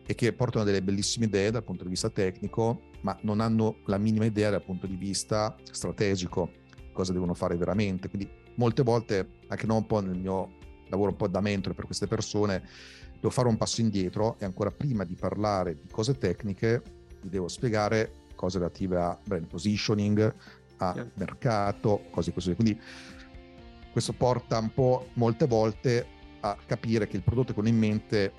è 0.05 0.15
che 0.15 0.33
portano 0.33 0.65
delle 0.65 0.81
bellissime 0.81 1.25
idee 1.25 1.51
dal 1.51 1.63
punto 1.63 1.83
di 1.83 1.89
vista 1.89 2.09
tecnico, 2.09 2.81
ma 3.01 3.17
non 3.21 3.39
hanno 3.39 3.77
la 3.85 3.97
minima 3.97 4.25
idea 4.25 4.49
dal 4.49 4.63
punto 4.63 4.85
di 4.85 4.95
vista 4.95 5.55
strategico, 5.71 6.51
cosa 6.91 7.13
devono 7.13 7.33
fare 7.33 7.55
veramente. 7.55 8.09
Quindi 8.09 8.29
molte 8.55 8.83
volte, 8.83 9.27
anche 9.47 9.65
non 9.65 9.77
un 9.77 9.85
po' 9.85 10.01
nel 10.01 10.17
mio 10.17 10.57
lavoro 10.89 11.11
un 11.11 11.17
po' 11.17 11.27
da 11.27 11.39
mentore 11.39 11.73
per 11.73 11.85
queste 11.85 12.07
persone, 12.07 12.67
devo 13.13 13.29
fare 13.29 13.47
un 13.47 13.55
passo 13.55 13.79
indietro 13.79 14.35
e 14.39 14.45
ancora 14.45 14.71
prima 14.71 15.05
di 15.05 15.15
parlare 15.15 15.75
di 15.75 15.87
cose 15.89 16.17
tecniche, 16.17 16.81
vi 17.21 17.29
devo 17.29 17.47
spiegare 17.47 18.11
cose 18.35 18.57
relative 18.57 18.97
a 18.97 19.17
brand 19.25 19.47
positioning, 19.47 20.35
a 20.77 20.93
yeah. 20.93 21.09
mercato, 21.13 22.07
cose 22.11 22.33
così. 22.33 22.53
Quindi 22.53 22.77
questo 23.93 24.11
porta 24.11 24.57
un 24.57 24.73
po' 24.73 25.09
molte 25.13 25.45
volte 25.45 26.05
a 26.41 26.57
capire 26.65 27.07
che 27.07 27.15
il 27.15 27.21
prodotto 27.21 27.53
che 27.53 27.59
ho 27.59 27.65
in 27.65 27.77
mente 27.77 28.33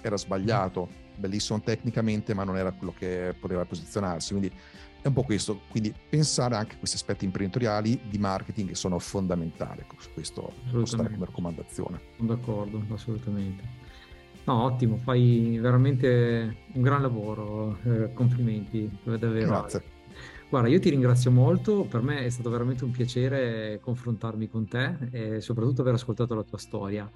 era 0.00 0.16
sbagliato, 0.16 0.88
bellissimo 1.16 1.60
tecnicamente, 1.60 2.32
ma 2.32 2.44
non 2.44 2.56
era 2.56 2.70
quello 2.70 2.94
che 2.96 3.34
poteva 3.38 3.64
posizionarsi. 3.64 4.30
Quindi 4.30 4.52
è 5.02 5.08
un 5.08 5.12
po' 5.12 5.24
questo. 5.24 5.62
Quindi 5.68 5.92
pensare 6.08 6.54
anche 6.54 6.76
a 6.76 6.78
questi 6.78 6.96
aspetti 6.96 7.24
imprenditoriali 7.24 8.00
di 8.08 8.18
marketing 8.18 8.68
che 8.68 8.74
sono 8.76 8.98
fondamentali. 9.00 9.80
Ecco, 9.80 9.96
questo 10.14 10.52
stare 10.84 11.10
come 11.10 11.26
raccomandazione. 11.26 12.00
Sono 12.16 12.34
d'accordo, 12.34 12.82
assolutamente. 12.92 13.80
No, 14.44 14.64
ottimo, 14.64 14.96
fai 14.96 15.58
veramente 15.60 16.56
un 16.72 16.82
gran 16.82 17.02
lavoro, 17.02 17.78
eh, 17.84 18.12
complimenti, 18.12 18.88
davvero. 19.02 19.46
Grazie. 19.46 19.91
Guarda, 20.52 20.68
io 20.68 20.80
ti 20.80 20.90
ringrazio 20.90 21.30
molto, 21.30 21.84
per 21.84 22.02
me 22.02 22.26
è 22.26 22.28
stato 22.28 22.50
veramente 22.50 22.84
un 22.84 22.90
piacere 22.90 23.80
confrontarmi 23.80 24.50
con 24.50 24.68
te 24.68 24.98
e 25.10 25.40
soprattutto 25.40 25.80
aver 25.80 25.94
ascoltato 25.94 26.34
la 26.34 26.42
tua 26.42 26.58
storia. 26.58 27.10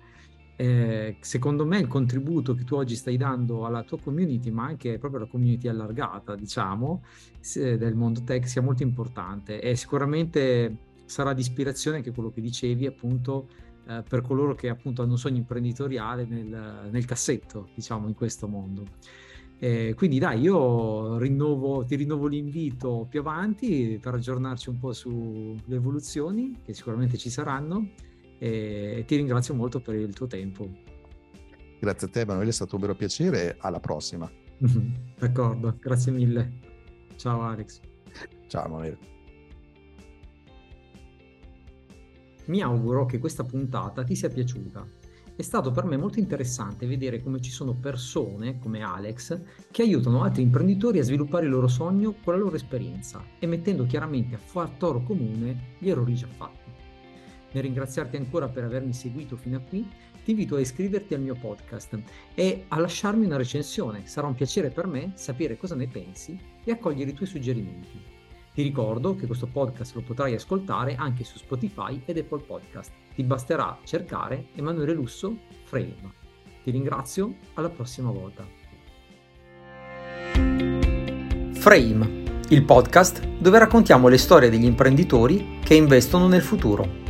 Eh, 0.56 1.18
secondo 1.20 1.66
me 1.66 1.78
il 1.78 1.86
contributo 1.86 2.54
che 2.54 2.64
tu 2.64 2.76
oggi 2.76 2.96
stai 2.96 3.18
dando 3.18 3.66
alla 3.66 3.82
tua 3.82 4.00
community, 4.00 4.50
ma 4.50 4.64
anche 4.64 4.96
proprio 4.98 5.20
alla 5.20 5.28
community 5.28 5.68
allargata, 5.68 6.34
diciamo, 6.34 7.02
del 7.52 7.94
mondo 7.94 8.22
tech 8.24 8.48
sia 8.48 8.62
molto 8.62 8.82
importante 8.84 9.60
e 9.60 9.76
sicuramente 9.76 10.74
sarà 11.04 11.34
di 11.34 11.42
ispirazione 11.42 11.98
anche 11.98 12.12
quello 12.12 12.30
che 12.30 12.40
dicevi 12.40 12.86
appunto 12.86 13.48
eh, 13.86 14.02
per 14.08 14.22
coloro 14.22 14.54
che 14.54 14.70
appunto 14.70 15.02
hanno 15.02 15.12
un 15.12 15.18
sogno 15.18 15.36
imprenditoriale 15.36 16.24
nel, 16.24 16.88
nel 16.90 17.04
cassetto, 17.04 17.68
diciamo, 17.74 18.08
in 18.08 18.14
questo 18.14 18.48
mondo. 18.48 18.84
Eh, 19.58 19.94
quindi 19.96 20.18
dai, 20.18 20.40
io 20.40 21.16
rinnovo, 21.16 21.84
ti 21.84 21.96
rinnovo 21.96 22.26
l'invito 22.26 23.06
più 23.08 23.20
avanti 23.20 23.98
per 24.00 24.14
aggiornarci 24.14 24.68
un 24.68 24.78
po' 24.78 24.92
sulle 24.92 25.56
evoluzioni, 25.68 26.60
che 26.62 26.74
sicuramente 26.74 27.16
ci 27.16 27.30
saranno, 27.30 27.88
e 28.38 29.04
ti 29.06 29.16
ringrazio 29.16 29.54
molto 29.54 29.80
per 29.80 29.94
il 29.94 30.12
tuo 30.12 30.26
tempo. 30.26 30.68
Grazie 31.80 32.06
a 32.06 32.10
te 32.10 32.20
Emanuele, 32.20 32.50
è 32.50 32.52
stato 32.52 32.74
un 32.74 32.82
vero 32.82 32.94
piacere 32.94 33.56
alla 33.58 33.80
prossima. 33.80 34.30
D'accordo, 35.18 35.76
grazie 35.80 36.12
mille. 36.12 36.52
Ciao 37.16 37.40
Alex. 37.40 37.80
Ciao 38.48 38.66
Emanuele. 38.66 38.98
Mi 42.46 42.60
auguro 42.60 43.06
che 43.06 43.18
questa 43.18 43.42
puntata 43.42 44.04
ti 44.04 44.14
sia 44.14 44.28
piaciuta 44.28 44.86
è 45.36 45.42
stato 45.42 45.70
per 45.70 45.84
me 45.84 45.98
molto 45.98 46.18
interessante 46.18 46.86
vedere 46.86 47.22
come 47.22 47.42
ci 47.42 47.50
sono 47.50 47.74
persone 47.74 48.58
come 48.58 48.82
Alex 48.82 49.38
che 49.70 49.82
aiutano 49.82 50.22
altri 50.22 50.40
imprenditori 50.40 50.98
a 50.98 51.02
sviluppare 51.02 51.44
il 51.44 51.50
loro 51.50 51.68
sogno 51.68 52.14
con 52.24 52.32
la 52.32 52.40
loro 52.40 52.56
esperienza 52.56 53.22
e 53.38 53.46
mettendo 53.46 53.84
chiaramente 53.84 54.34
a 54.34 54.38
fattore 54.38 55.02
comune 55.04 55.74
gli 55.78 55.90
errori 55.90 56.14
già 56.14 56.26
fatti. 56.26 56.70
Nel 57.52 57.62
ringraziarti 57.62 58.16
ancora 58.16 58.48
per 58.48 58.64
avermi 58.64 58.94
seguito 58.94 59.36
fino 59.36 59.58
a 59.58 59.60
qui, 59.60 59.86
ti 60.24 60.30
invito 60.30 60.56
a 60.56 60.60
iscriverti 60.60 61.14
al 61.14 61.20
mio 61.20 61.36
podcast 61.36 62.00
e 62.34 62.64
a 62.68 62.80
lasciarmi 62.80 63.26
una 63.26 63.36
recensione. 63.36 64.06
Sarà 64.06 64.26
un 64.26 64.34
piacere 64.34 64.70
per 64.70 64.86
me 64.86 65.12
sapere 65.14 65.56
cosa 65.58 65.74
ne 65.74 65.86
pensi 65.86 66.38
e 66.64 66.72
accogliere 66.72 67.10
i 67.10 67.14
tuoi 67.14 67.28
suggerimenti. 67.28 68.15
Ti 68.56 68.62
ricordo 68.62 69.14
che 69.16 69.26
questo 69.26 69.48
podcast 69.48 69.94
lo 69.96 70.00
potrai 70.00 70.32
ascoltare 70.32 70.94
anche 70.94 71.24
su 71.24 71.36
Spotify 71.36 72.00
ed 72.06 72.16
Apple 72.16 72.40
Podcast. 72.40 72.90
Ti 73.14 73.22
basterà 73.22 73.76
cercare 73.84 74.46
Emanuele 74.54 74.94
Lusso 74.94 75.36
Frame. 75.64 76.14
Ti 76.62 76.70
ringrazio, 76.70 77.34
alla 77.52 77.68
prossima 77.68 78.10
volta. 78.10 78.46
Frame, 81.52 82.22
il 82.48 82.64
podcast 82.64 83.26
dove 83.26 83.58
raccontiamo 83.58 84.08
le 84.08 84.16
storie 84.16 84.48
degli 84.48 84.64
imprenditori 84.64 85.58
che 85.62 85.74
investono 85.74 86.26
nel 86.26 86.40
futuro. 86.40 87.05